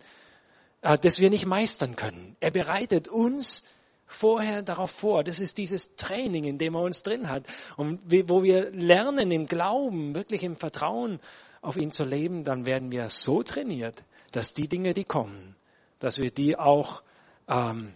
[0.81, 2.35] äh, das wir nicht meistern können.
[2.39, 3.63] Er bereitet uns
[4.05, 5.23] vorher darauf vor.
[5.23, 7.43] Das ist dieses Training, in dem er uns drin hat.
[7.75, 7.99] Und
[8.29, 11.19] wo wir lernen im Glauben, wirklich im Vertrauen
[11.61, 15.55] auf ihn zu leben, dann werden wir so trainiert, dass die Dinge, die kommen,
[15.99, 17.01] dass wir die auch
[17.47, 17.93] ähm,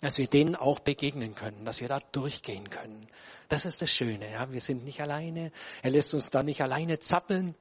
[0.00, 3.08] dass wir denen auch begegnen können, dass wir da durchgehen können.
[3.48, 4.50] Das ist das Schöne, ja.
[4.52, 5.52] Wir sind nicht alleine.
[5.82, 7.54] Er lässt uns da nicht alleine zappeln.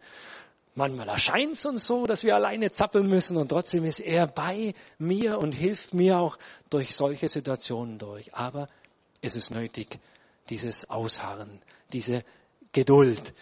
[0.76, 4.76] Manchmal erscheint es uns so, dass wir alleine zappeln müssen und trotzdem ist er bei
[5.00, 6.38] mir und hilft mir auch
[6.70, 8.36] durch solche Situationen durch.
[8.36, 8.70] Aber
[9.22, 10.00] es ist nötig,
[10.50, 11.62] dieses Ausharren,
[11.94, 12.24] diese
[12.74, 13.34] Geduld.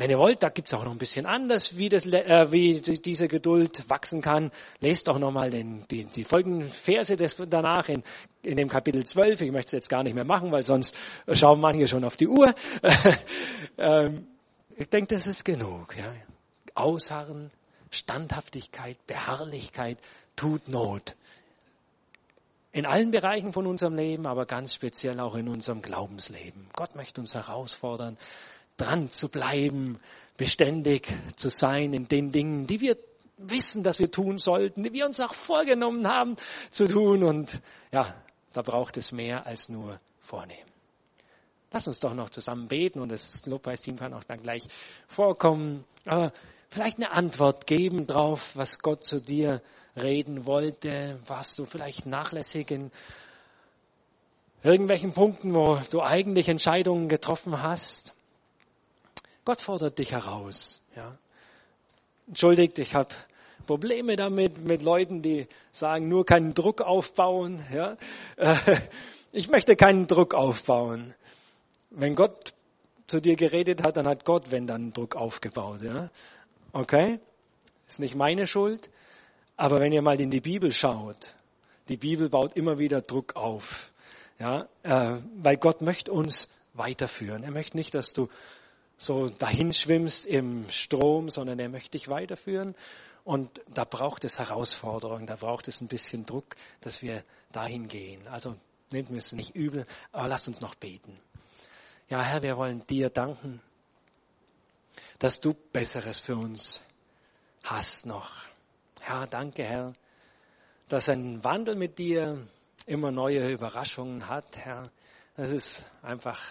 [0.00, 3.28] Wenn ihr wollt, da gibt's auch noch ein bisschen anders, wie, das, äh, wie diese
[3.28, 4.50] Geduld wachsen kann.
[4.80, 8.02] Lest doch nochmal die, die folgenden Verse des, danach in,
[8.40, 9.42] in dem Kapitel 12.
[9.42, 10.94] Ich möchte es jetzt gar nicht mehr machen, weil sonst
[11.30, 12.54] schauen manche schon auf die Uhr.
[13.76, 14.26] ähm,
[14.74, 15.94] ich denke, das ist genug.
[15.94, 16.14] Ja.
[16.74, 17.50] Ausharren,
[17.90, 19.98] Standhaftigkeit, Beharrlichkeit
[20.34, 21.14] tut Not.
[22.72, 26.70] In allen Bereichen von unserem Leben, aber ganz speziell auch in unserem Glaubensleben.
[26.72, 28.16] Gott möchte uns herausfordern,
[28.80, 30.00] dran zu bleiben,
[30.36, 32.96] beständig zu sein in den Dingen, die wir
[33.36, 36.36] wissen, dass wir tun sollten, die wir uns auch vorgenommen haben
[36.70, 37.24] zu tun.
[37.24, 37.60] Und
[37.92, 38.14] ja,
[38.52, 40.70] da braucht es mehr als nur vornehmen.
[41.72, 44.66] Lass uns doch noch zusammen beten und das Lobpreisteam kann auch dann gleich
[45.06, 45.84] vorkommen.
[46.04, 46.32] Aber
[46.68, 49.62] vielleicht eine Antwort geben drauf, was Gott zu dir
[49.96, 51.20] reden wollte.
[51.26, 52.90] Warst du vielleicht nachlässig in
[54.62, 58.14] irgendwelchen Punkten, wo du eigentlich Entscheidungen getroffen hast?
[59.50, 60.80] Gott fordert dich heraus.
[60.94, 61.18] Ja.
[62.28, 63.12] Entschuldigt, ich habe
[63.66, 67.60] Probleme damit, mit Leuten, die sagen, nur keinen Druck aufbauen.
[67.74, 67.96] Ja.
[69.32, 71.14] Ich möchte keinen Druck aufbauen.
[71.90, 72.54] Wenn Gott
[73.08, 75.82] zu dir geredet hat, dann hat Gott, wenn dann Druck aufgebaut.
[75.82, 76.10] Ja.
[76.72, 77.18] Okay?
[77.88, 78.88] Ist nicht meine Schuld.
[79.56, 81.34] Aber wenn ihr mal in die Bibel schaut,
[81.88, 83.90] die Bibel baut immer wieder Druck auf.
[84.38, 87.42] Ja, äh, weil Gott möchte uns weiterführen.
[87.42, 88.28] Er möchte nicht, dass du
[89.00, 92.74] so dahin schwimmst im Strom, sondern er möchte dich weiterführen.
[93.24, 98.26] Und da braucht es Herausforderungen, da braucht es ein bisschen Druck, dass wir dahin gehen.
[98.28, 98.56] Also
[98.90, 101.18] nehmt mir es nicht übel, aber lasst uns noch beten.
[102.08, 103.62] Ja, Herr, wir wollen dir danken,
[105.18, 106.82] dass du Besseres für uns
[107.62, 108.30] hast noch.
[109.00, 109.94] Herr, danke, Herr,
[110.88, 112.46] dass ein Wandel mit dir
[112.84, 114.90] immer neue Überraschungen hat, Herr.
[115.36, 116.42] Das ist einfach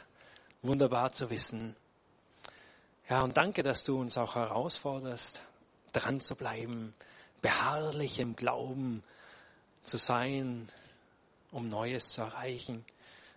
[0.62, 1.76] wunderbar zu wissen.
[3.10, 5.41] Ja, und danke, dass du uns auch herausforderst,
[5.93, 6.93] dran zu bleiben,
[7.41, 9.03] beharrlich im Glauben
[9.82, 10.70] zu sein,
[11.51, 12.86] um Neues zu erreichen.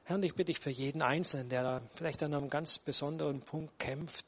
[0.04, 3.40] Herr, und ich bitte dich für jeden Einzelnen, der da vielleicht an einem ganz besonderen
[3.40, 4.26] Punkt kämpft,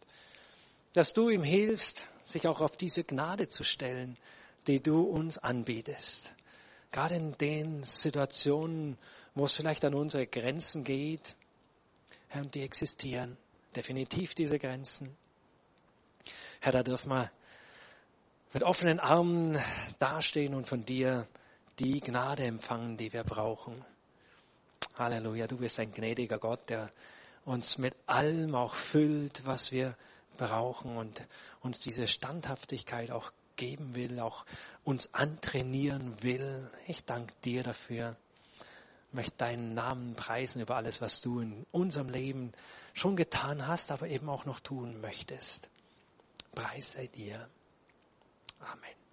[0.94, 4.16] dass du ihm hilfst, sich auch auf diese Gnade zu stellen,
[4.66, 6.32] die du uns anbietest.
[6.90, 8.96] Gerade in den Situationen,
[9.34, 11.36] wo es vielleicht an unsere Grenzen geht,
[12.28, 13.36] Herr, und die existieren,
[13.76, 15.14] definitiv diese Grenzen.
[16.64, 17.30] Herr, da dürfen wir
[18.54, 19.58] mit offenen Armen
[19.98, 21.28] dastehen und von dir
[21.78, 23.84] die Gnade empfangen, die wir brauchen.
[24.96, 26.90] Halleluja, du bist ein gnädiger Gott, der
[27.44, 29.94] uns mit allem auch füllt, was wir
[30.38, 31.26] brauchen und
[31.60, 34.46] uns diese Standhaftigkeit auch geben will, auch
[34.84, 36.70] uns antrainieren will.
[36.86, 38.16] Ich danke dir dafür.
[39.12, 42.52] Möchte deinen Namen preisen über alles, was du in unserem Leben
[42.94, 45.68] schon getan hast, aber eben auch noch tun möchtest.
[46.54, 47.48] Preis sei dir.
[48.60, 49.03] Amen.